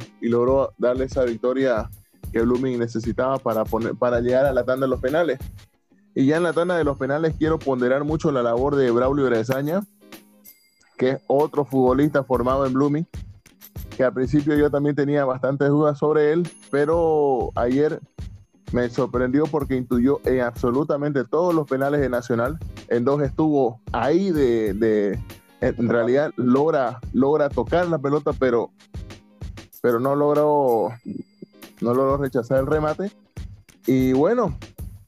darle 0.78 1.06
esa 1.06 1.24
victoria 1.24 1.90
que 2.32 2.42
Blooming 2.42 2.80
necesitaba 2.80 3.38
para, 3.38 3.64
para 3.64 4.20
llegar 4.20 4.46
a 4.46 4.54
la 4.54 4.64
tanda 4.64 4.88
de 4.88 4.90
los 4.90 5.00
penales. 5.00 5.38
Y 6.16 6.28
ya 6.28 6.38
en 6.38 6.44
la 6.44 6.54
tanda 6.54 6.78
de 6.78 6.84
los 6.84 6.98
penales 6.98 7.36
quiero 7.38 7.58
ponderar 7.58 8.04
mucho 8.04 8.32
la 8.32 8.44
labor 8.44 8.76
de 8.76 8.92
Braulio 8.92 9.26
Bresaña, 9.26 9.82
que 10.98 11.12
es 11.12 11.22
otro 11.28 11.66
futbolista 11.66 12.24
formado 12.24 12.66
en 12.66 12.74
Blooming, 12.74 13.08
que 13.98 14.04
al 14.04 14.14
principio 14.14 14.56
yo 14.56 14.70
también 14.70 14.96
tenía 14.96 15.26
bastantes 15.26 15.70
dudas 15.70 15.98
sobre 15.98 16.32
él, 16.32 16.48
pero 16.70 17.50
ayer 17.56 18.00
me 18.72 18.90
sorprendió 18.90 19.46
porque 19.46 19.76
intuyó 19.76 20.20
en 20.26 20.42
absolutamente 20.42 21.24
todos 21.24 21.54
los 21.54 21.68
penales 21.68 22.02
de 22.02 22.10
Nacional. 22.10 22.58
En 22.90 23.06
dos 23.06 23.22
estuvo 23.22 23.80
ahí 23.92 24.32
de, 24.32 25.20
en 25.62 25.90
realidad 25.90 26.32
logra, 26.36 27.00
logra 27.14 27.50
tocar 27.50 27.88
la 27.88 28.00
pelota, 28.00 28.34
pero, 28.34 28.72
pero 29.82 30.00
no 30.00 30.16
logró, 30.16 30.90
no 31.82 31.94
logró 31.94 32.18
rechazar 32.18 32.60
el 32.60 32.68
remate. 32.68 33.12
Y 33.86 34.14
bueno, 34.14 34.58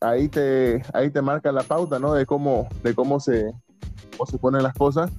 ahí 0.01 0.29
te, 0.29 0.83
ahí 0.93 1.09
te 1.09 1.21
marca 1.21 1.51
la 1.51 1.63
pauta, 1.63 1.99
¿no? 1.99 2.13
De 2.13 2.25
cómo, 2.25 2.67
de 2.83 2.93
cómo 2.93 3.19
se, 3.19 3.53
cómo 4.11 4.25
se 4.25 4.37
ponen 4.37 4.63
las 4.63 4.73
cosas. 4.73 5.11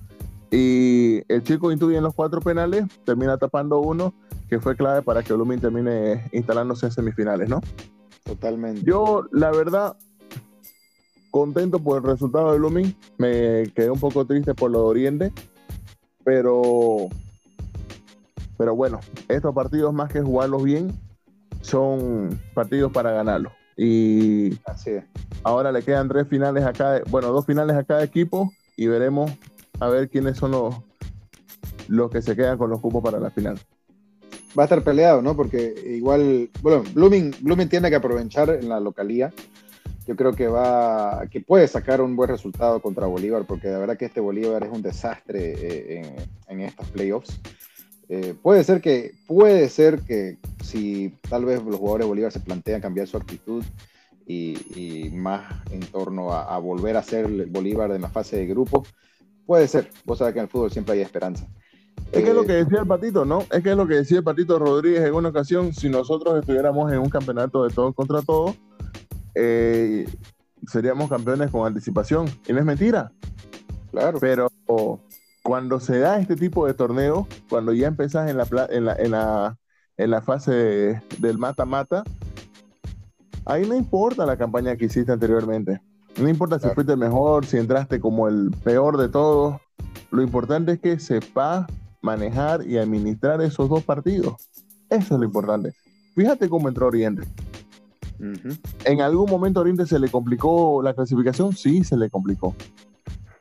Y 0.50 1.22
el 1.28 1.42
chico 1.42 1.72
intuye 1.72 1.96
en 1.96 2.04
los 2.04 2.14
cuatro 2.14 2.40
penales, 2.40 2.84
termina 3.04 3.36
tapando 3.36 3.80
uno, 3.80 4.14
que 4.48 4.60
fue 4.60 4.76
clave 4.76 5.02
para 5.02 5.22
que 5.22 5.32
Blooming 5.32 5.60
termine 5.60 6.28
instalándose 6.32 6.86
en 6.86 6.92
semifinales, 6.92 7.48
¿no? 7.48 7.60
Totalmente. 8.24 8.82
Yo, 8.84 9.26
la 9.32 9.50
verdad, 9.50 9.96
contento 11.30 11.78
por 11.78 11.98
el 11.98 12.04
resultado 12.04 12.52
de 12.52 12.58
Blooming. 12.58 12.96
Me 13.18 13.64
quedé 13.74 13.90
un 13.90 14.00
poco 14.00 14.24
triste 14.24 14.54
por 14.54 14.70
lo 14.70 14.80
de 14.80 14.84
Oriente, 14.86 15.32
pero, 16.24 17.08
pero 18.56 18.74
bueno, 18.74 19.00
estos 19.28 19.54
partidos 19.54 19.92
más 19.92 20.12
que 20.12 20.22
jugarlos 20.22 20.62
bien, 20.62 20.92
son 21.60 22.40
partidos 22.54 22.92
para 22.92 23.10
ganarlos. 23.10 23.52
Y 23.76 24.58
ahora 25.42 25.70
le 25.70 25.82
quedan 25.82 26.08
tres 26.08 26.26
finales 26.28 26.64
a 26.64 26.72
cada, 26.72 27.02
bueno, 27.10 27.28
dos 27.28 27.44
finales 27.44 27.76
a 27.76 27.84
cada 27.84 28.02
equipo 28.02 28.52
y 28.76 28.86
veremos 28.86 29.30
a 29.80 29.88
ver 29.88 30.08
quiénes 30.08 30.38
son 30.38 30.52
los, 30.52 30.74
los 31.88 32.10
que 32.10 32.22
se 32.22 32.34
quedan 32.34 32.56
con 32.56 32.70
los 32.70 32.80
cupos 32.80 33.02
para 33.02 33.20
la 33.20 33.30
final. 33.30 33.58
Va 34.58 34.62
a 34.62 34.64
estar 34.64 34.82
peleado, 34.82 35.20
¿no? 35.20 35.36
Porque 35.36 35.74
igual, 35.86 36.48
bueno, 36.62 36.82
Blooming, 36.94 37.34
Blooming 37.42 37.68
tiene 37.68 37.90
que 37.90 37.96
aprovechar 37.96 38.48
en 38.48 38.70
la 38.70 38.80
localía. 38.80 39.32
Yo 40.06 40.16
creo 40.16 40.32
que 40.32 40.46
va, 40.46 41.24
que 41.30 41.40
puede 41.40 41.68
sacar 41.68 42.00
un 42.00 42.16
buen 42.16 42.30
resultado 42.30 42.80
contra 42.80 43.06
Bolívar, 43.06 43.44
porque 43.44 43.68
de 43.68 43.76
verdad 43.76 43.98
que 43.98 44.06
este 44.06 44.20
Bolívar 44.20 44.62
es 44.62 44.70
un 44.70 44.80
desastre 44.80 45.52
eh, 45.58 45.98
en, 46.48 46.60
en 46.60 46.60
estos 46.66 46.88
playoffs. 46.88 47.38
Eh, 48.08 48.34
puede 48.40 48.62
ser 48.62 48.80
que, 48.80 49.14
puede 49.26 49.68
ser 49.68 50.00
que 50.00 50.38
si 50.62 51.12
tal 51.28 51.44
vez 51.44 51.62
los 51.64 51.76
jugadores 51.76 52.04
de 52.04 52.08
Bolívar 52.08 52.32
se 52.32 52.40
plantean 52.40 52.80
cambiar 52.80 53.08
su 53.08 53.16
actitud 53.16 53.64
y, 54.28 55.10
más 55.12 55.62
en 55.70 55.80
torno 55.80 56.32
a, 56.32 56.58
volver 56.58 56.96
a 56.96 57.02
ser 57.02 57.26
el 57.26 57.46
Bolívar 57.46 57.92
en 57.92 58.02
la 58.02 58.08
fase 58.08 58.36
de 58.36 58.46
grupo, 58.46 58.84
puede 59.44 59.68
ser. 59.68 59.90
Vos 60.04 60.18
sabés 60.18 60.34
que 60.34 60.40
en 60.40 60.44
el 60.44 60.50
fútbol 60.50 60.70
siempre 60.70 60.94
hay 60.94 61.00
esperanza. 61.00 61.46
Es 62.12 62.22
que 62.22 62.30
es 62.30 62.34
lo 62.34 62.44
que 62.44 62.52
decía 62.52 62.80
el 62.80 62.86
Patito, 62.86 63.24
¿no? 63.24 63.44
Es 63.50 63.62
que 63.62 63.70
es 63.70 63.76
lo 63.76 63.86
que 63.86 63.94
decía 63.94 64.18
el 64.18 64.24
Patito 64.24 64.58
Rodríguez 64.58 65.02
en 65.02 65.14
una 65.14 65.28
ocasión, 65.28 65.72
si 65.72 65.88
nosotros 65.88 66.38
estuviéramos 66.38 66.92
en 66.92 66.98
un 66.98 67.08
campeonato 67.08 67.64
de 67.64 67.74
todos 67.74 67.94
contra 67.94 68.22
todos, 68.22 68.56
eh, 69.34 70.08
seríamos 70.68 71.08
campeones 71.08 71.50
con 71.50 71.66
anticipación. 71.66 72.26
Y 72.46 72.52
no 72.52 72.60
es 72.60 72.64
mentira. 72.64 73.10
Claro. 73.90 74.18
Pero 74.20 74.50
cuando 75.46 75.78
se 75.78 76.00
da 76.00 76.18
este 76.18 76.34
tipo 76.34 76.66
de 76.66 76.74
torneo, 76.74 77.28
cuando 77.48 77.72
ya 77.72 77.86
empezás 77.86 78.28
en 78.28 78.36
la, 78.36 78.48
en 78.68 78.84
la, 78.84 78.94
en 78.96 79.10
la, 79.12 79.58
en 79.96 80.10
la 80.10 80.20
fase 80.20 81.00
del 81.18 81.38
mata-mata, 81.38 82.02
ahí 83.44 83.64
no 83.64 83.76
importa 83.76 84.26
la 84.26 84.36
campaña 84.36 84.74
que 84.76 84.86
hiciste 84.86 85.12
anteriormente. 85.12 85.80
No 86.20 86.28
importa 86.28 86.58
si 86.58 86.68
fuiste 86.70 86.94
el 86.94 86.98
mejor, 86.98 87.46
si 87.46 87.58
entraste 87.58 88.00
como 88.00 88.26
el 88.26 88.50
peor 88.64 88.96
de 88.96 89.08
todos. 89.08 89.60
Lo 90.10 90.20
importante 90.20 90.72
es 90.72 90.80
que 90.80 90.98
sepas 90.98 91.66
manejar 92.02 92.66
y 92.66 92.78
administrar 92.78 93.40
esos 93.40 93.68
dos 93.68 93.84
partidos. 93.84 94.34
Eso 94.90 95.14
es 95.14 95.20
lo 95.20 95.26
importante. 95.26 95.74
Fíjate 96.16 96.48
cómo 96.48 96.68
entró 96.68 96.88
Oriente. 96.88 97.22
¿En 98.84 99.00
algún 99.00 99.30
momento 99.30 99.60
Oriente 99.60 99.86
se 99.86 100.00
le 100.00 100.08
complicó 100.08 100.82
la 100.82 100.92
clasificación? 100.94 101.52
Sí, 101.52 101.84
se 101.84 101.96
le 101.96 102.10
complicó. 102.10 102.56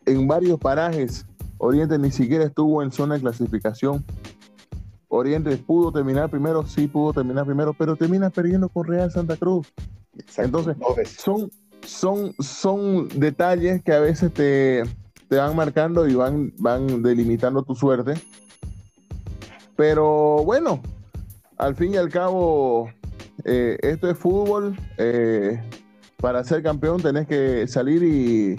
En 0.05 0.27
varios 0.27 0.59
parajes 0.59 1.25
Oriente 1.57 1.97
ni 1.97 2.11
siquiera 2.11 2.45
estuvo 2.45 2.83
en 2.83 2.91
zona 2.91 3.15
de 3.15 3.21
clasificación. 3.21 4.03
Oriente 5.07 5.55
pudo 5.57 5.91
terminar 5.91 6.29
primero, 6.29 6.65
sí 6.65 6.87
pudo 6.87 7.13
terminar 7.13 7.45
primero, 7.45 7.73
pero 7.73 7.95
termina 7.95 8.29
perdiendo 8.29 8.69
con 8.69 8.85
Real 8.85 9.11
Santa 9.11 9.37
Cruz. 9.37 9.73
Entonces, 10.37 10.75
son, 11.17 11.49
son, 11.85 12.33
son 12.39 13.07
detalles 13.09 13.83
que 13.83 13.93
a 13.93 13.99
veces 13.99 14.33
te, 14.33 14.83
van 15.29 15.55
marcando 15.55 16.07
y 16.07 16.15
van, 16.15 16.53
van 16.57 17.01
delimitando 17.01 17.63
tu 17.63 17.75
suerte. 17.75 18.13
Pero 19.75 20.43
bueno, 20.43 20.81
al 21.57 21.75
fin 21.75 21.93
y 21.93 21.97
al 21.97 22.09
cabo, 22.09 22.89
eh, 23.43 23.77
esto 23.81 24.09
es 24.09 24.17
fútbol. 24.17 24.77
Eh, 24.97 25.61
para 26.17 26.43
ser 26.43 26.63
campeón 26.63 27.01
tenés 27.01 27.27
que 27.27 27.67
salir 27.67 28.03
y, 28.03 28.57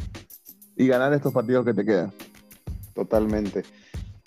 y 0.77 0.87
ganar 0.87 1.13
estos 1.13 1.33
partidos 1.33 1.65
que 1.65 1.75
te 1.75 1.85
quedan 1.85 2.13
totalmente. 2.97 3.63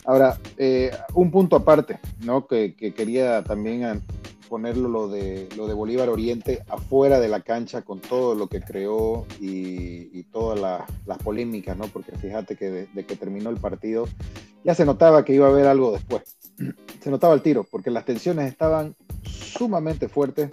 Ahora, 0.06 0.38
eh, 0.58 0.92
un 1.14 1.30
punto 1.30 1.58
aparte, 1.58 2.00
¿no? 2.24 2.48
Que, 2.48 2.74
quería 2.76 3.44
también 3.44 4.02
ponerlo 4.48 4.88
lo 4.88 5.08
de, 5.10 5.50
lo 5.58 5.68
de 5.68 5.74
Bolívar 5.74 6.10
Oriente 6.10 6.64
afuera 6.70 7.20
de 7.20 7.28
la 7.28 7.42
cancha 7.42 7.82
con 7.82 8.00
todo 8.00 8.34
lo 8.34 8.48
que 8.48 8.62
creó 8.62 9.26
y, 9.42 10.24
todas 10.32 10.86
las 11.06 11.18
polémicas, 11.18 11.76
¿no? 11.76 11.86
Porque 11.88 12.12
fíjate 12.12 12.56
que 12.56 12.70
desde 12.70 13.06
que 13.06 13.16
terminó 13.16 13.50
el 13.50 13.58
partido 13.58 14.08
ya 14.64 14.76
se 14.76 14.86
notaba 14.86 15.26
que 15.26 15.34
iba 15.34 15.48
a 15.48 15.50
haber 15.50 15.66
algo 15.66 15.92
después. 15.92 16.38
Se 17.02 17.10
notaba 17.10 17.34
el 17.34 17.42
tiro, 17.42 17.66
porque 17.70 17.90
las 17.90 18.04
tensiones 18.04 18.52
estaban 18.52 18.96
sumamente 19.24 20.10
fuertes. 20.10 20.50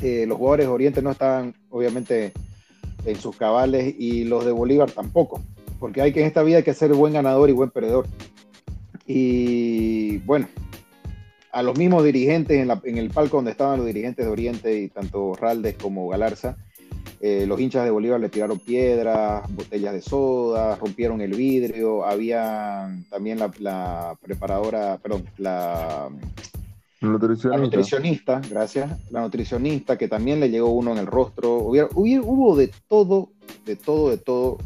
Eh, 0.00 0.24
los 0.26 0.38
jugadores 0.38 0.66
de 0.66 0.72
Oriente 0.72 1.02
no 1.02 1.10
estaban, 1.10 1.54
obviamente, 1.70 2.32
en 3.04 3.16
sus 3.16 3.36
cabales 3.36 3.94
y 3.98 4.24
los 4.24 4.44
de 4.44 4.52
Bolívar 4.52 4.90
tampoco 4.90 5.42
porque 5.78 6.02
hay 6.02 6.12
que 6.12 6.20
en 6.20 6.26
esta 6.26 6.42
vida 6.42 6.58
hay 6.58 6.62
que 6.62 6.74
ser 6.74 6.92
buen 6.94 7.12
ganador 7.12 7.50
y 7.50 7.52
buen 7.52 7.70
perdedor. 7.70 8.06
Y 9.06 10.18
bueno, 10.18 10.48
a 11.52 11.62
los 11.62 11.78
mismos 11.78 12.04
dirigentes 12.04 12.58
en, 12.58 12.98
el 12.98 13.10
palco 13.10 13.36
donde 13.36 13.52
estaban 13.52 13.78
los 13.78 13.86
dirigentes 13.86 14.26
de 14.26 14.30
Oriente 14.30 14.78
y 14.78 14.88
tanto 14.88 15.34
Raldes 15.34 15.76
como 15.76 16.08
Galarza, 16.08 16.56
eh, 17.20 17.46
los 17.46 17.58
hinchas 17.60 17.84
de 17.84 17.90
Bolívar 17.90 18.20
le 18.20 18.28
tiraron 18.28 18.58
piedras, 18.58 19.42
botellas 19.54 19.94
de 19.94 20.02
soda, 20.02 20.76
rompieron 20.76 21.20
el 21.20 21.34
vidrio, 21.34 22.04
había 22.04 22.94
también 23.08 23.38
la, 23.38 23.50
la 23.58 24.18
preparadora, 24.20 24.98
perdón, 24.98 25.24
la 25.38 26.10
Nutricionista. 27.00 27.48
La 27.50 27.58
nutricionista, 27.58 28.40
gracias. 28.50 29.10
La 29.10 29.20
nutricionista 29.20 29.98
que 29.98 30.08
también 30.08 30.40
le 30.40 30.48
llegó 30.48 30.70
uno 30.70 30.92
en 30.92 30.98
el 30.98 31.06
rostro. 31.06 31.58
hubo 31.58 32.56
de 32.56 32.70
todo, 32.88 33.32
de 33.64 33.76
todo, 33.76 34.10
de 34.10 34.18
todo 34.18 34.58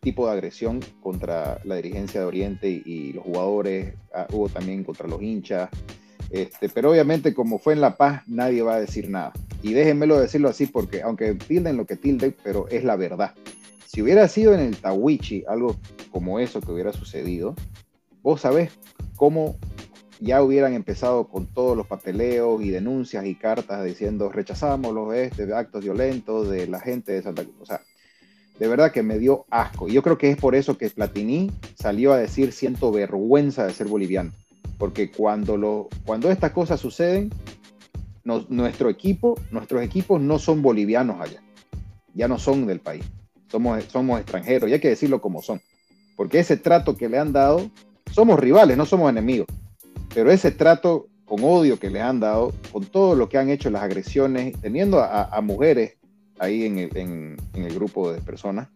tipo 0.00 0.26
de 0.26 0.32
agresión 0.32 0.80
contra 1.00 1.60
la 1.64 1.76
dirigencia 1.76 2.20
de 2.20 2.26
Oriente 2.26 2.68
y, 2.68 3.12
los 3.12 3.24
jugadores. 3.24 3.94
Ah, 4.14 4.26
hubo 4.32 4.48
también 4.48 4.84
contra 4.84 5.08
los 5.08 5.22
hinchas. 5.22 5.68
Este, 6.30 6.68
pero 6.68 6.90
obviamente 6.90 7.34
como 7.34 7.58
fue 7.58 7.74
en 7.74 7.80
La 7.80 7.96
Paz, 7.96 8.22
nadie 8.26 8.62
va 8.62 8.74
a 8.74 8.80
decir 8.80 9.08
nada. 9.08 9.32
Y 9.62 9.72
déjenmelo 9.72 10.18
decirlo 10.18 10.48
así 10.48 10.66
porque 10.66 11.02
aunque 11.02 11.34
tilden 11.34 11.76
lo 11.76 11.86
que 11.86 11.96
tilden, 11.96 12.34
pero 12.42 12.68
es 12.68 12.84
la 12.84 12.96
verdad. 12.96 13.34
Si 13.86 14.02
hubiera 14.02 14.28
sido 14.28 14.52
en 14.54 14.60
el 14.60 14.76
Tawichi 14.76 15.44
algo 15.46 15.76
como 16.10 16.40
eso 16.40 16.60
que 16.60 16.72
hubiera 16.72 16.92
sucedido, 16.92 17.54
vos 18.22 18.40
sabés 18.40 18.72
cómo 19.16 19.56
ya 20.20 20.42
hubieran 20.42 20.74
empezado 20.74 21.28
con 21.28 21.46
todos 21.46 21.76
los 21.76 21.86
papeleos 21.86 22.62
y 22.62 22.70
denuncias 22.70 23.24
y 23.26 23.34
cartas 23.34 23.84
diciendo 23.84 24.30
rechazamos 24.30 24.94
los 24.94 25.14
este, 25.14 25.52
actos 25.54 25.84
violentos 25.84 26.48
de 26.48 26.66
la 26.66 26.80
gente 26.80 27.12
de 27.12 27.22
Santa 27.22 27.44
Cruz. 27.44 27.68
De 28.58 28.68
verdad 28.68 28.92
que 28.92 29.02
me 29.02 29.18
dio 29.18 29.44
asco. 29.50 29.88
Y 29.88 29.92
yo 29.92 30.02
creo 30.02 30.18
que 30.18 30.30
es 30.30 30.36
por 30.36 30.54
eso 30.54 30.78
que 30.78 30.88
Platini 30.90 31.50
salió 31.74 32.12
a 32.12 32.18
decir 32.18 32.52
siento 32.52 32.90
vergüenza 32.90 33.66
de 33.66 33.72
ser 33.72 33.86
boliviano. 33.86 34.32
Porque 34.78 35.10
cuando, 35.10 35.56
lo, 35.56 35.88
cuando 36.04 36.30
estas 36.30 36.52
cosas 36.52 36.80
suceden, 36.80 37.30
nuestro 38.24 38.90
equipo, 38.90 39.38
nuestros 39.50 39.82
equipos 39.82 40.20
no 40.20 40.38
son 40.38 40.62
bolivianos 40.62 41.20
allá. 41.20 41.42
Ya 42.14 42.28
no 42.28 42.38
son 42.38 42.66
del 42.66 42.80
país. 42.80 43.04
Somos, 43.48 43.84
somos 43.84 44.20
extranjeros. 44.20 44.68
Y 44.68 44.74
hay 44.74 44.80
que 44.80 44.88
decirlo 44.88 45.20
como 45.20 45.42
son. 45.42 45.60
Porque 46.16 46.38
ese 46.38 46.56
trato 46.56 46.96
que 46.96 47.08
le 47.08 47.18
han 47.18 47.32
dado, 47.32 47.70
somos 48.10 48.40
rivales, 48.40 48.76
no 48.76 48.86
somos 48.86 49.10
enemigos. 49.10 49.46
Pero 50.14 50.30
ese 50.30 50.50
trato 50.50 51.08
con 51.26 51.44
odio 51.44 51.78
que 51.78 51.90
le 51.90 52.00
han 52.00 52.20
dado, 52.20 52.52
con 52.72 52.86
todo 52.86 53.14
lo 53.14 53.28
que 53.28 53.36
han 53.36 53.50
hecho, 53.50 53.68
las 53.68 53.82
agresiones, 53.82 54.58
teniendo 54.60 55.02
a 55.02 55.40
mujeres 55.42 55.96
ahí 56.38 56.64
en 56.64 57.36
el, 57.54 57.74
grupo 57.74 58.12
de 58.12 58.20
personas 58.20 58.68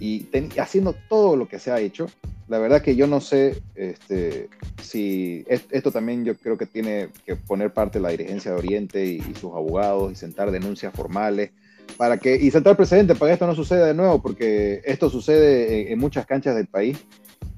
y 0.00 0.26
haciendo 0.58 0.94
todo 1.08 1.36
lo 1.36 1.48
que 1.48 1.58
se 1.58 1.70
ha 1.70 1.80
hecho. 1.80 2.06
La 2.48 2.58
verdad 2.58 2.82
que 2.82 2.94
yo 2.94 3.06
no 3.06 3.20
sé 3.20 3.62
este, 3.74 4.50
si 4.82 5.44
esto 5.48 5.90
también 5.90 6.24
yo 6.24 6.36
creo 6.36 6.58
que 6.58 6.66
tiene 6.66 7.08
que 7.24 7.36
poner 7.36 7.72
parte 7.72 8.00
la 8.00 8.10
dirigencia 8.10 8.50
de 8.50 8.58
Oriente 8.58 9.04
y, 9.06 9.20
sus 9.34 9.52
abogados 9.52 10.12
y 10.12 10.16
sentar 10.16 10.50
denuncias 10.50 10.92
formales 10.94 11.50
para 11.96 12.18
que 12.18 12.36
y 12.36 12.50
sentar 12.50 12.76
precedente 12.76 13.14
para 13.14 13.30
que 13.30 13.34
esto 13.34 13.46
no 13.46 13.54
suceda 13.54 13.86
de 13.86 13.94
nuevo, 13.94 14.20
porque 14.20 14.82
esto 14.84 15.08
sucede 15.08 15.92
en 15.92 15.98
muchas 15.98 16.26
canchas 16.26 16.54
del 16.54 16.66
país 16.66 16.98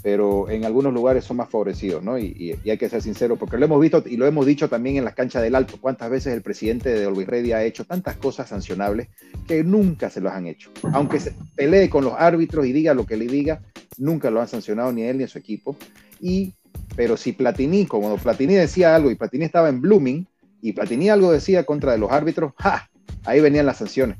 pero 0.06 0.48
en 0.48 0.64
algunos 0.64 0.94
lugares 0.94 1.24
son 1.24 1.38
más 1.38 1.50
favorecidos, 1.50 2.00
¿no? 2.00 2.16
Y, 2.16 2.56
hay 2.64 2.78
que 2.78 2.88
ser 2.88 3.02
sincero, 3.02 3.34
porque 3.34 3.58
lo 3.58 3.64
hemos 3.64 3.80
visto 3.80 4.04
y 4.06 4.16
lo 4.16 4.24
hemos 4.24 4.46
dicho 4.46 4.68
también 4.68 4.98
en 4.98 5.04
las 5.04 5.16
canchas 5.16 5.42
del 5.42 5.56
Alto, 5.56 5.78
cuántas 5.80 6.08
veces 6.10 6.32
el 6.32 6.42
presidente 6.42 6.90
de 6.90 7.06
Always 7.06 7.26
Ready 7.26 7.50
ha 7.50 7.64
hecho 7.64 7.84
tantas 7.84 8.14
cosas 8.14 8.48
sancionables 8.48 9.08
que 9.48 9.64
nunca 9.64 10.08
se 10.08 10.20
los 10.20 10.32
han 10.32 10.46
hecho. 10.46 10.70
Aunque 10.92 11.18
se 11.18 11.32
pelee 11.56 11.90
con 11.90 12.04
los 12.04 12.14
árbitros 12.16 12.66
y 12.66 12.72
diga 12.72 12.94
lo 12.94 13.04
que 13.04 13.16
le 13.16 13.26
diga, 13.26 13.62
nunca 13.98 14.30
lo 14.30 14.40
han 14.40 14.46
sancionado 14.46 14.92
ni 14.92 15.02
él 15.02 15.18
ni 15.18 15.26
su 15.26 15.38
equipo. 15.38 15.76
Y, 16.20 16.54
pero 16.94 17.16
si 17.16 17.32
Platini, 17.32 17.84
como 17.86 18.16
Platini 18.16 18.54
decía 18.54 18.94
algo 18.94 19.10
y 19.10 19.16
Platini 19.16 19.44
estaba 19.44 19.68
en 19.68 19.80
Blooming 19.80 20.24
y 20.62 20.72
Platini 20.72 21.08
algo 21.08 21.32
decía 21.32 21.66
contra 21.66 21.90
de 21.90 21.98
los 21.98 22.12
árbitros, 22.12 22.52
¡ja! 22.58 22.88
Ahí 23.24 23.40
venían 23.40 23.66
las 23.66 23.78
sanciones. 23.78 24.18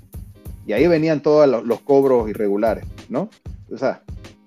Y 0.66 0.72
ahí 0.72 0.88
venían 0.88 1.22
todos 1.22 1.48
los, 1.48 1.64
los 1.64 1.80
cobros 1.82 2.28
irregulares, 2.28 2.84
¿no? 3.08 3.30
O 3.70 3.78
sea, 3.78 4.02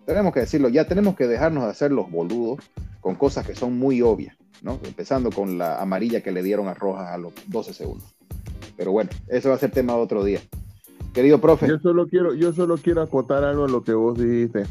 tenemos 0.09 0.33
que 0.33 0.39
decirlo, 0.39 0.69
ya 0.69 0.87
tenemos 0.87 1.15
que 1.15 1.27
dejarnos 1.27 1.65
de 1.65 1.69
hacer 1.69 1.91
los 1.91 2.09
boludos 2.09 2.57
con 2.99 3.13
cosas 3.13 3.45
que 3.45 3.53
son 3.53 3.77
muy 3.77 4.01
obvias, 4.01 4.35
¿no? 4.63 4.79
Empezando 4.83 5.29
con 5.29 5.59
la 5.59 5.79
amarilla 5.79 6.21
que 6.21 6.31
le 6.31 6.41
dieron 6.41 6.67
a 6.67 6.73
Rojas 6.73 7.09
a 7.09 7.17
los 7.19 7.31
12 7.45 7.75
segundos. 7.75 8.15
Pero 8.75 8.91
bueno, 8.91 9.11
eso 9.27 9.49
va 9.49 9.55
a 9.55 9.59
ser 9.59 9.69
tema 9.69 9.93
de 9.93 9.99
otro 9.99 10.23
día. 10.23 10.41
Querido 11.13 11.39
profe. 11.39 11.67
Yo 11.67 11.77
solo 11.77 12.07
quiero, 12.07 12.33
yo 12.33 12.51
solo 12.53 12.77
quiero 12.77 13.03
acotar 13.03 13.43
algo 13.43 13.67
en 13.67 13.71
lo 13.71 13.83
que 13.83 13.93
vos 13.93 14.17
dijiste. 14.17 14.63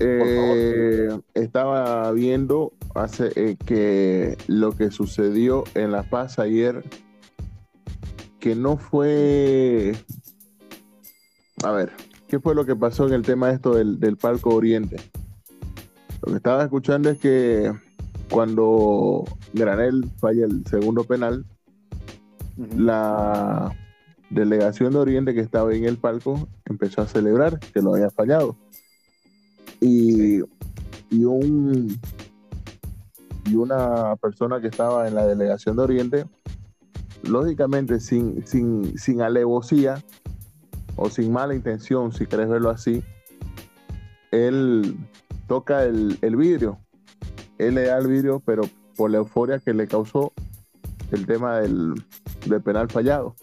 Eh, 0.00 1.10
estaba 1.34 2.10
viendo 2.12 2.72
hace 2.94 3.30
eh, 3.36 3.56
que 3.66 4.38
lo 4.46 4.72
que 4.72 4.90
sucedió 4.90 5.64
en 5.74 5.92
La 5.92 6.04
Paz 6.04 6.38
ayer, 6.38 6.82
que 8.40 8.54
no 8.54 8.78
fue, 8.78 9.94
a 11.62 11.70
ver, 11.72 11.92
¿Qué 12.28 12.38
fue 12.38 12.54
lo 12.54 12.66
que 12.66 12.76
pasó 12.76 13.06
en 13.06 13.14
el 13.14 13.22
tema 13.22 13.50
esto 13.50 13.74
del, 13.74 13.98
del 13.98 14.16
Palco 14.16 14.54
Oriente? 14.54 14.96
Lo 16.22 16.32
que 16.32 16.36
estaba 16.36 16.62
escuchando 16.62 17.08
es 17.08 17.18
que 17.18 17.72
cuando 18.30 19.24
Granel 19.54 20.10
falla 20.18 20.44
el 20.44 20.66
segundo 20.66 21.04
penal, 21.04 21.46
la 22.76 23.74
delegación 24.30 24.92
de 24.92 24.98
Oriente 24.98 25.34
que 25.34 25.40
estaba 25.40 25.74
en 25.74 25.84
el 25.84 25.96
palco 25.96 26.48
empezó 26.66 27.02
a 27.02 27.06
celebrar 27.06 27.58
que 27.58 27.80
lo 27.80 27.94
había 27.94 28.10
fallado. 28.10 28.56
Y, 29.80 30.40
y, 31.10 31.24
un, 31.24 31.98
y 33.46 33.54
una 33.54 34.16
persona 34.16 34.60
que 34.60 34.66
estaba 34.68 35.08
en 35.08 35.14
la 35.14 35.26
delegación 35.26 35.76
de 35.76 35.82
Oriente, 35.82 36.26
lógicamente 37.22 38.00
sin, 38.00 38.46
sin, 38.46 38.98
sin 38.98 39.22
alevosía, 39.22 40.02
o 40.98 41.08
sin 41.08 41.32
mala 41.32 41.54
intención, 41.54 42.12
si 42.12 42.26
querés 42.26 42.48
verlo 42.48 42.70
así, 42.70 43.02
él 44.32 44.96
toca 45.46 45.84
el, 45.84 46.18
vidrio. 46.36 46.78
Él 47.56 47.76
le 47.76 47.86
da 47.86 47.98
el 47.98 48.08
vidrio, 48.08 48.42
pero 48.44 48.62
por 48.96 49.10
la 49.10 49.18
euforia 49.18 49.60
que 49.60 49.72
le 49.72 49.86
causó 49.86 50.32
el 51.12 51.24
tema 51.24 51.60
del, 51.60 51.94
penal 52.64 52.90
fallado. 52.90 53.34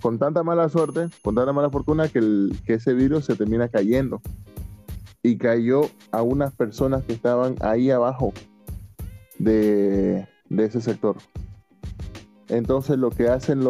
Con 0.00 0.18
tanta 0.18 0.42
mala 0.42 0.68
suerte, 0.70 1.08
con 1.22 1.34
tanta 1.34 1.52
mala 1.52 1.68
fortuna, 1.68 2.08
que, 2.08 2.18
el, 2.18 2.56
que 2.64 2.74
ese 2.74 2.94
vidrio 2.94 3.20
se 3.20 3.36
termina 3.36 3.68
cayendo. 3.68 4.22
Y 5.22 5.36
cayó 5.36 5.82
a 6.12 6.22
unas 6.22 6.54
personas 6.54 7.04
que 7.04 7.12
estaban 7.12 7.56
ahí 7.60 7.90
abajo 7.90 8.32
de, 9.38 10.26
ese 10.48 10.80
sector. 10.80 11.16
Entonces 12.48 12.98
lo 12.98 13.10
que 13.10 13.28
hacen 13.28 13.62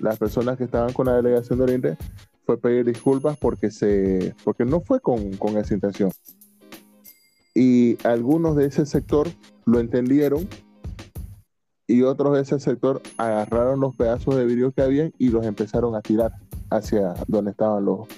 las 0.00 0.18
personas 0.18 0.58
que 0.58 0.64
estaban 0.64 0.92
con 0.92 1.06
la 1.06 1.16
delegación 1.16 1.58
de 1.58 1.64
Oriente 1.64 1.98
fue 2.44 2.58
pedir 2.58 2.84
disculpas 2.84 3.36
porque, 3.36 3.70
se, 3.70 4.34
porque 4.44 4.64
no 4.64 4.80
fue 4.80 5.00
con, 5.00 5.36
con 5.36 5.56
esa 5.56 5.74
intención. 5.74 6.10
Y 7.54 7.98
algunos 8.06 8.56
de 8.56 8.66
ese 8.66 8.86
sector 8.86 9.28
lo 9.66 9.78
entendieron 9.78 10.48
y 11.86 12.02
otros 12.02 12.34
de 12.34 12.42
ese 12.42 12.58
sector 12.58 13.02
agarraron 13.18 13.80
los 13.80 13.94
pedazos 13.94 14.36
de 14.36 14.46
vidrio 14.46 14.72
que 14.72 14.82
habían 14.82 15.12
y 15.18 15.28
los 15.28 15.44
empezaron 15.44 15.94
a 15.94 16.00
tirar 16.00 16.32
hacia 16.70 17.14
donde 17.28 17.50
estaban 17.50 17.84
los, 17.84 18.08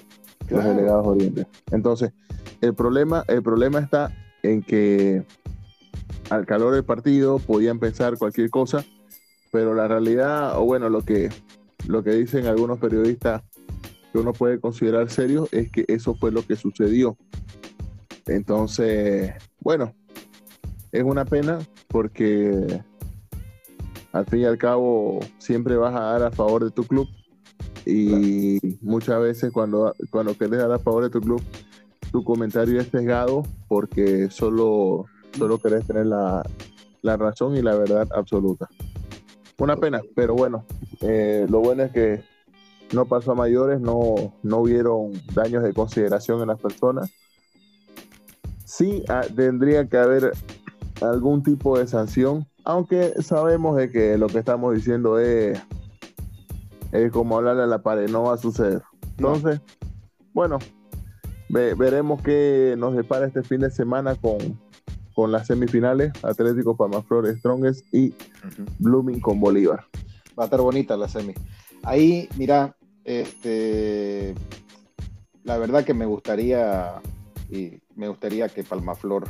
los 0.49 0.63
delegados 0.63 1.05
orientes. 1.05 1.47
Entonces, 1.71 2.13
el 2.61 2.73
problema, 2.73 3.23
el 3.27 3.43
problema 3.43 3.79
está 3.79 4.11
en 4.43 4.61
que 4.61 5.25
al 6.29 6.45
calor 6.45 6.73
del 6.73 6.85
partido 6.85 7.39
podían 7.39 7.79
pensar 7.79 8.17
cualquier 8.17 8.49
cosa, 8.49 8.85
pero 9.51 9.73
la 9.73 9.87
realidad, 9.87 10.57
o 10.57 10.63
bueno, 10.63 10.89
lo 10.89 11.01
que, 11.01 11.29
lo 11.87 12.03
que 12.03 12.11
dicen 12.11 12.45
algunos 12.45 12.79
periodistas 12.79 13.43
uno 14.17 14.33
puede 14.33 14.59
considerar 14.59 15.09
serio 15.09 15.47
es 15.51 15.71
que 15.71 15.85
eso 15.87 16.15
fue 16.15 16.31
lo 16.31 16.45
que 16.45 16.55
sucedió. 16.55 17.17
Entonces, 18.27 19.33
bueno, 19.59 19.93
es 20.91 21.03
una 21.03 21.25
pena 21.25 21.59
porque 21.87 22.81
al 24.11 24.25
fin 24.25 24.41
y 24.41 24.45
al 24.45 24.57
cabo 24.57 25.19
siempre 25.37 25.75
vas 25.75 25.93
a 25.95 26.01
dar 26.01 26.23
a 26.23 26.31
favor 26.31 26.63
de 26.63 26.71
tu 26.71 26.85
club 26.85 27.07
y 27.85 28.59
muchas 28.81 29.21
veces 29.21 29.51
cuando, 29.51 29.93
cuando 30.09 30.33
quieres 30.33 30.59
dar 30.59 30.71
a 30.71 30.79
favor 30.79 31.03
de 31.03 31.09
tu 31.09 31.21
club, 31.21 31.41
tu 32.11 32.23
comentario 32.23 32.79
es 32.79 32.87
sesgado 32.87 33.43
porque 33.67 34.29
solo, 34.31 35.05
solo 35.37 35.59
querés 35.59 35.85
tener 35.85 36.07
la, 36.07 36.43
razón 37.03 37.55
y 37.55 37.61
la 37.61 37.75
verdad 37.75 38.07
absoluta. 38.15 38.67
Una 39.59 39.75
pena, 39.75 40.01
pero 40.15 40.33
bueno, 40.33 40.65
eh, 41.01 41.45
lo 41.49 41.59
bueno 41.59 41.83
es 41.83 41.91
que 41.91 42.23
no 42.93 43.05
pasó 43.05 43.31
a 43.31 43.35
mayores, 43.35 43.79
no, 43.79 44.33
no 44.43 44.57
hubieron 44.57 45.13
daños 45.33 45.63
de 45.63 45.73
consideración 45.73 46.41
en 46.41 46.47
las 46.47 46.59
personas. 46.59 47.11
Sí 48.63 49.03
ah, 49.09 49.21
tendría 49.35 49.87
que 49.87 49.97
haber 49.97 50.31
algún 51.01 51.43
tipo 51.43 51.77
de 51.77 51.87
sanción, 51.87 52.47
aunque 52.63 53.13
sabemos 53.21 53.77
de 53.77 53.91
que 53.91 54.17
lo 54.17 54.27
que 54.27 54.39
estamos 54.39 54.73
diciendo 54.73 55.19
es, 55.19 55.59
es 56.91 57.11
como 57.11 57.37
hablarle 57.37 57.63
a 57.63 57.67
la 57.67 57.81
pared, 57.81 58.09
no 58.09 58.23
va 58.23 58.35
a 58.35 58.37
suceder. 58.37 58.81
Entonces, 59.17 59.61
bueno, 60.33 60.59
veremos 61.49 62.21
qué 62.21 62.75
nos 62.77 62.95
depara 62.95 63.27
este 63.27 63.43
fin 63.43 63.61
de 63.61 63.71
semana 63.71 64.15
con, 64.15 64.59
con 65.13 65.31
las 65.31 65.47
semifinales, 65.47 66.11
Atlético 66.23 66.75
Palmaflor 66.75 67.27
Strongest 67.37 67.85
y 67.93 68.13
Blooming 68.79 69.21
con 69.21 69.39
Bolívar. 69.39 69.85
Va 70.37 70.43
a 70.43 70.45
estar 70.45 70.59
bonita 70.59 70.97
la 70.97 71.07
semi. 71.07 71.33
Ahí, 71.85 72.27
mira, 72.35 72.75
este, 73.03 74.33
la 75.43 75.59
verdad 75.59 75.85
que 75.85 75.93
me 75.93 76.07
gustaría, 76.07 77.01
y 77.49 77.79
me 77.95 78.07
gustaría 78.07 78.49
que 78.49 78.63
Palmaflor 78.63 79.27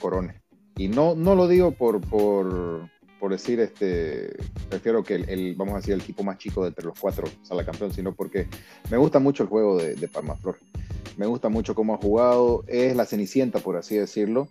corone. 0.00 0.42
Y 0.76 0.88
no, 0.88 1.14
no 1.14 1.36
lo 1.36 1.46
digo 1.46 1.70
por, 1.70 2.00
por, 2.00 2.90
por 3.20 3.30
decir, 3.30 3.60
este, 3.60 4.34
prefiero 4.68 5.04
que 5.04 5.14
el, 5.14 5.54
vamos 5.54 5.74
a 5.74 5.76
decir, 5.76 5.94
el 5.94 6.00
equipo 6.00 6.24
más 6.24 6.38
chico 6.38 6.62
de 6.62 6.68
entre 6.68 6.84
los 6.84 6.98
cuatro 6.98 7.28
salga 7.42 7.64
campeón, 7.64 7.92
sino 7.92 8.12
porque 8.12 8.48
me 8.90 8.96
gusta 8.96 9.20
mucho 9.20 9.44
el 9.44 9.48
juego 9.48 9.78
de, 9.78 9.94
de 9.94 10.08
Palmaflor. 10.08 10.58
Me 11.16 11.26
gusta 11.26 11.48
mucho 11.48 11.76
cómo 11.76 11.94
ha 11.94 11.98
jugado, 11.98 12.64
es 12.66 12.96
la 12.96 13.06
cenicienta, 13.06 13.60
por 13.60 13.76
así 13.76 13.96
decirlo. 13.96 14.48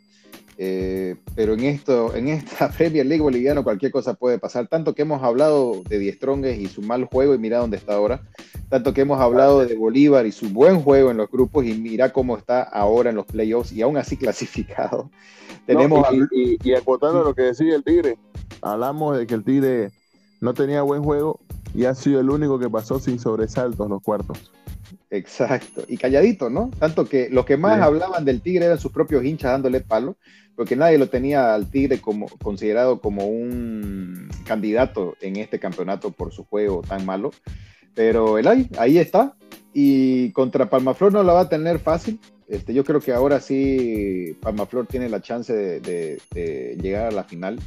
Eh, 0.57 1.15
pero 1.35 1.53
en, 1.53 1.61
esto, 1.61 2.15
en 2.15 2.27
esta 2.27 2.69
Premier 2.77 3.05
League 3.05 3.21
boliviana 3.21 3.63
cualquier 3.63 3.91
cosa 3.91 4.13
puede 4.13 4.39
pasar. 4.39 4.67
Tanto 4.67 4.93
que 4.93 5.01
hemos 5.01 5.23
hablado 5.23 5.81
de 5.87 5.99
Die 5.99 6.13
Strongest 6.13 6.59
y 6.61 6.67
su 6.67 6.81
mal 6.81 7.05
juego 7.05 7.33
y 7.33 7.37
mira 7.37 7.59
dónde 7.59 7.77
está 7.77 7.95
ahora. 7.95 8.21
Tanto 8.69 8.93
que 8.93 9.01
hemos 9.01 9.19
hablado 9.19 9.65
de 9.65 9.75
Bolívar 9.75 10.25
y 10.25 10.31
su 10.31 10.49
buen 10.49 10.81
juego 10.81 11.11
en 11.11 11.17
los 11.17 11.29
grupos 11.29 11.65
y 11.65 11.73
mira 11.73 12.11
cómo 12.11 12.37
está 12.37 12.63
ahora 12.63 13.09
en 13.09 13.15
los 13.15 13.25
playoffs 13.25 13.71
y 13.71 13.81
aún 13.81 13.97
así 13.97 14.17
clasificado. 14.17 15.09
Tenemos 15.65 16.05
y, 16.11 16.57
y, 16.63 16.75
lo 17.01 17.35
que 17.35 17.41
decía 17.43 17.75
el 17.75 17.83
Tigre, 17.83 18.17
hablamos 18.61 19.17
de 19.17 19.25
que 19.25 19.33
el 19.33 19.43
Tigre 19.43 19.91
no 20.41 20.53
tenía 20.53 20.81
buen 20.81 21.03
juego 21.03 21.39
y 21.73 21.85
ha 21.85 21.95
sido 21.95 22.19
el 22.19 22.29
único 22.29 22.59
que 22.59 22.69
pasó 22.69 22.99
sin 22.99 23.17
sobresaltos 23.17 23.89
los 23.89 24.01
cuartos. 24.01 24.51
Exacto, 25.13 25.83
y 25.87 25.97
calladito, 25.97 26.49
¿no? 26.49 26.71
Tanto 26.79 27.05
que 27.05 27.29
los 27.29 27.45
que 27.45 27.55
más 27.55 27.79
hablaban 27.79 28.25
del 28.25 28.41
Tigre 28.41 28.65
eran 28.65 28.79
sus 28.79 28.91
propios 28.91 29.23
hinchas 29.23 29.51
dándole 29.51 29.79
palo, 29.79 30.17
porque 30.55 30.75
nadie 30.75 30.97
lo 30.97 31.07
tenía 31.07 31.53
al 31.53 31.69
Tigre 31.69 32.01
como 32.01 32.27
considerado 32.41 32.99
como 32.99 33.27
un 33.27 34.27
candidato 34.43 35.15
en 35.21 35.35
este 35.35 35.59
campeonato 35.59 36.09
por 36.09 36.31
su 36.31 36.45
juego 36.45 36.81
tan 36.81 37.05
malo. 37.05 37.29
Pero 37.93 38.39
el 38.39 38.47
ahí, 38.47 38.67
ahí 38.79 38.97
está. 38.97 39.35
Y 39.71 40.31
contra 40.31 40.67
Palmaflor 40.67 41.13
no 41.13 41.21
la 41.21 41.33
va 41.33 41.41
a 41.41 41.49
tener 41.49 41.77
fácil. 41.77 42.19
Este, 42.47 42.73
yo 42.73 42.83
creo 42.83 42.99
que 42.99 43.13
ahora 43.13 43.39
sí 43.39 44.35
Palmaflor 44.41 44.87
tiene 44.87 45.09
la 45.09 45.21
chance 45.21 45.53
de, 45.53 45.79
de 46.31 46.77
llegar 46.81 47.05
a 47.05 47.11
la 47.11 47.23
final. 47.23 47.59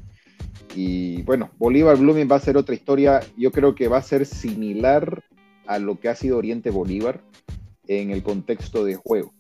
Y 0.74 1.22
bueno, 1.22 1.50
Bolívar 1.58 1.96
Blooming 1.96 2.28
va 2.28 2.36
a 2.36 2.40
ser 2.40 2.56
otra 2.56 2.74
historia. 2.74 3.20
Yo 3.36 3.52
creo 3.52 3.76
que 3.76 3.86
va 3.86 3.98
a 3.98 4.02
ser 4.02 4.26
similar 4.26 5.22
a 5.66 5.78
lo 5.78 5.98
que 5.98 6.08
ha 6.08 6.14
sido 6.14 6.38
Oriente 6.38 6.70
Bolívar 6.70 7.20
en 7.86 8.10
el 8.10 8.22
contexto 8.22 8.84
de 8.84 8.96
juego. 8.96 9.32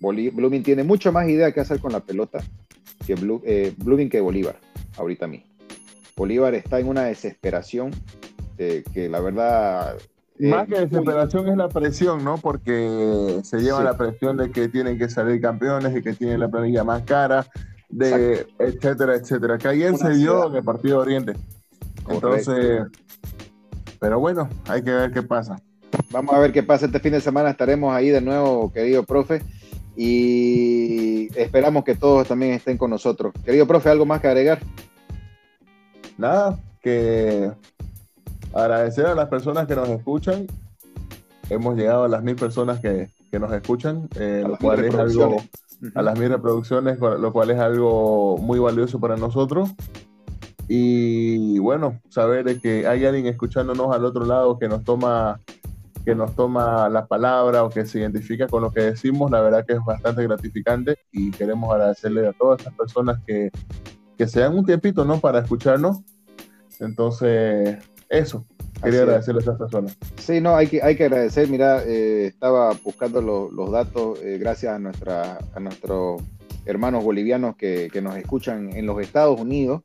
Blooming 0.00 0.62
tiene 0.62 0.82
mucho 0.82 1.12
más 1.12 1.28
idea 1.28 1.52
que 1.52 1.60
hacer 1.60 1.78
con 1.78 1.92
la 1.92 2.00
pelota 2.00 2.42
que 3.06 3.14
eh, 3.44 3.74
Blooming 3.76 4.08
que 4.08 4.20
Bolívar, 4.20 4.58
ahorita 4.96 5.26
a 5.26 5.28
mí. 5.28 5.44
Bolívar 6.16 6.54
está 6.54 6.78
en 6.80 6.88
una 6.88 7.04
desesperación 7.04 7.92
que 8.56 9.08
la 9.10 9.20
verdad... 9.20 9.96
Más 10.38 10.68
que 10.68 10.80
desesperación 10.80 11.48
es 11.48 11.56
la 11.56 11.68
presión, 11.68 12.24
¿no? 12.24 12.38
Porque 12.38 13.40
se 13.42 13.58
lleva 13.58 13.82
la 13.82 13.96
presión 13.96 14.38
de 14.38 14.50
que 14.50 14.68
tienen 14.68 14.98
que 14.98 15.08
salir 15.10 15.40
campeones 15.40 15.94
y 15.96 16.02
que 16.02 16.14
tienen 16.14 16.40
la 16.40 16.48
planilla 16.48 16.82
más 16.82 17.02
cara, 17.02 17.46
de 17.90 18.46
etcétera, 18.58 19.16
etcétera. 19.16 19.58
Que 19.58 19.68
ayer 19.68 19.96
se 19.96 20.14
dio 20.14 20.48
en 20.48 20.56
el 20.56 20.64
partido 20.64 20.96
de 20.96 21.02
Oriente. 21.02 21.32
Entonces, 22.08 22.82
pero 24.00 24.18
bueno, 24.18 24.48
hay 24.66 24.82
que 24.82 24.90
ver 24.90 25.12
qué 25.12 25.22
pasa. 25.22 25.60
Vamos 26.10 26.34
a 26.34 26.38
ver 26.38 26.52
qué 26.52 26.62
pasa 26.62 26.86
este 26.86 26.98
fin 26.98 27.12
de 27.12 27.20
semana. 27.20 27.50
Estaremos 27.50 27.94
ahí 27.94 28.08
de 28.08 28.20
nuevo, 28.20 28.72
querido 28.72 29.04
profe. 29.04 29.42
Y 29.94 31.28
esperamos 31.38 31.84
que 31.84 31.94
todos 31.94 32.26
también 32.26 32.52
estén 32.52 32.78
con 32.78 32.90
nosotros. 32.90 33.34
Querido 33.44 33.66
profe, 33.66 33.90
¿algo 33.90 34.06
más 34.06 34.20
que 34.20 34.28
agregar? 34.28 34.58
Nada, 36.16 36.58
que 36.80 37.52
agradecer 38.54 39.06
a 39.06 39.14
las 39.14 39.28
personas 39.28 39.66
que 39.66 39.76
nos 39.76 39.88
escuchan. 39.90 40.46
Hemos 41.50 41.76
llegado 41.76 42.04
a 42.04 42.08
las 42.08 42.22
mil 42.22 42.36
personas 42.36 42.80
que, 42.80 43.10
nos 43.38 43.52
escuchan, 43.52 44.08
eh, 44.16 44.42
lo 44.46 44.56
cual 44.56 44.84
es 44.84 44.94
algo, 44.94 45.36
a 45.94 46.02
las 46.02 46.18
mil 46.18 46.30
reproducciones, 46.30 46.98
lo 46.98 47.32
cual 47.32 47.50
es 47.50 47.58
algo 47.58 48.38
muy 48.38 48.58
valioso 48.58 48.98
para 48.98 49.16
nosotros. 49.16 49.70
Y 50.72 51.58
bueno, 51.58 52.00
saber 52.10 52.60
que 52.60 52.86
hay 52.86 53.04
alguien 53.04 53.26
escuchándonos 53.26 53.92
al 53.92 54.04
otro 54.04 54.24
lado 54.24 54.56
que 54.56 54.68
nos 54.68 54.84
toma 54.84 55.40
que 56.04 56.14
nos 56.14 56.36
toma 56.36 56.88
la 56.88 57.06
palabra 57.06 57.64
o 57.64 57.70
que 57.70 57.84
se 57.84 57.98
identifica 57.98 58.46
con 58.46 58.62
lo 58.62 58.70
que 58.70 58.82
decimos, 58.82 59.32
la 59.32 59.40
verdad 59.40 59.66
que 59.66 59.72
es 59.72 59.84
bastante 59.84 60.22
gratificante 60.22 60.96
y 61.10 61.32
queremos 61.32 61.74
agradecerle 61.74 62.28
a 62.28 62.32
todas 62.34 62.60
estas 62.60 62.72
personas 62.74 63.20
que, 63.26 63.50
que 64.16 64.28
se 64.28 64.38
dan 64.38 64.56
un 64.56 64.64
tiempito, 64.64 65.04
¿no? 65.04 65.18
Para 65.18 65.40
escucharnos. 65.40 66.02
Entonces, 66.78 67.78
eso, 68.08 68.46
quería 68.80 69.00
agradecerle 69.00 69.40
a 69.40 69.42
estas 69.42 69.58
personas. 69.58 69.98
Sí, 70.18 70.40
no, 70.40 70.54
hay 70.54 70.68
que, 70.68 70.80
hay 70.84 70.94
que 70.94 71.06
agradecer, 71.06 71.48
mira, 71.48 71.82
eh, 71.84 72.26
estaba 72.26 72.72
buscando 72.84 73.20
los 73.20 73.72
datos 73.72 74.20
eh, 74.22 74.38
gracias 74.38 74.72
a, 74.72 74.78
nuestra, 74.78 75.36
a 75.52 75.58
nuestros 75.58 76.22
hermanos 76.64 77.02
bolivianos 77.02 77.56
que, 77.56 77.88
que, 77.92 78.00
nos 78.00 78.16
escuchan 78.16 78.70
en 78.72 78.86
los 78.86 79.00
Estados 79.00 79.40
Unidos, 79.40 79.82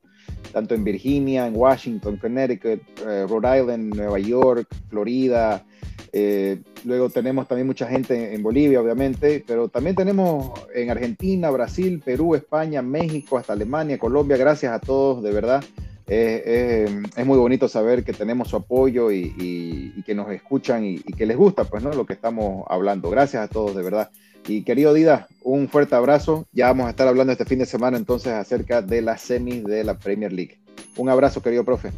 tanto 0.52 0.76
en 0.76 0.84
Virginia, 0.84 1.48
en 1.48 1.56
Washington, 1.56 2.18
Connecticut, 2.18 2.82
eh, 3.06 3.26
Rhode 3.28 3.60
Island, 3.60 3.96
Nueva 3.96 4.20
York, 4.20 4.68
Florida, 4.90 5.64
eh, 6.12 6.62
luego 6.86 7.10
tenemos 7.10 7.48
también 7.48 7.68
mucha 7.68 7.88
gente 7.88 8.34
en 8.34 8.42
Bolivia, 8.42 8.80
obviamente, 8.80 9.44
pero 9.46 9.68
también 9.68 9.96
tenemos 9.96 10.52
en 10.74 10.90
Argentina, 10.90 11.50
Brasil, 11.50 12.02
Perú, 12.04 12.36
España, 12.36 12.82
México, 12.82 13.38
hasta 13.38 13.54
Alemania, 13.54 13.98
Colombia. 13.98 14.38
Gracias 14.38 14.72
a 14.72 14.80
todos, 14.80 15.22
de 15.22 15.32
verdad. 15.32 15.64
es 16.08 17.26
muy 17.26 17.38
bonito 17.38 17.68
saber 17.68 18.04
que 18.04 18.14
tenemos 18.14 18.48
su 18.48 18.56
apoyo 18.56 19.12
y, 19.12 20.02
que 20.06 20.16
nos 20.16 20.32
escuchan 20.32 20.86
y, 20.86 21.00
que 21.00 21.26
les 21.26 21.36
gusta, 21.36 21.66
pues, 21.66 21.84
¿no? 21.84 21.92
Lo 21.92 22.06
que 22.06 22.14
estamos 22.14 22.66
hablando. 22.70 23.10
Gracias 23.10 23.44
a 23.44 23.48
todos, 23.50 23.76
de 23.76 23.84
verdad. 23.84 24.10
Y 24.48 24.64
querido 24.64 24.94
Dida, 24.94 25.28
un 25.44 25.68
fuerte 25.70 25.96
abrazo. 25.96 26.46
Ya 26.52 26.68
vamos 26.68 26.88
a 26.88 26.92
estar 26.92 27.08
hablando 27.08 27.32
este 27.32 27.46
fin 27.46 27.60
de 27.60 27.66
semana 27.66 27.98
entonces 27.98 28.34
acerca 28.34 28.82
de 28.82 29.02
las 29.02 29.22
semis 29.22 29.64
de 29.64 29.84
la 29.84 29.96
Premier 29.96 30.32
League. 30.32 30.60
Un 30.98 31.10
abrazo, 31.10 31.42
querido 31.42 31.64
profe. 31.64 31.92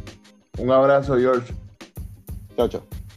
Un 0.58 0.70
abrazo, 0.70 1.16
George. 1.16 1.52
Chao, 2.56 2.68
chao. 2.68 3.07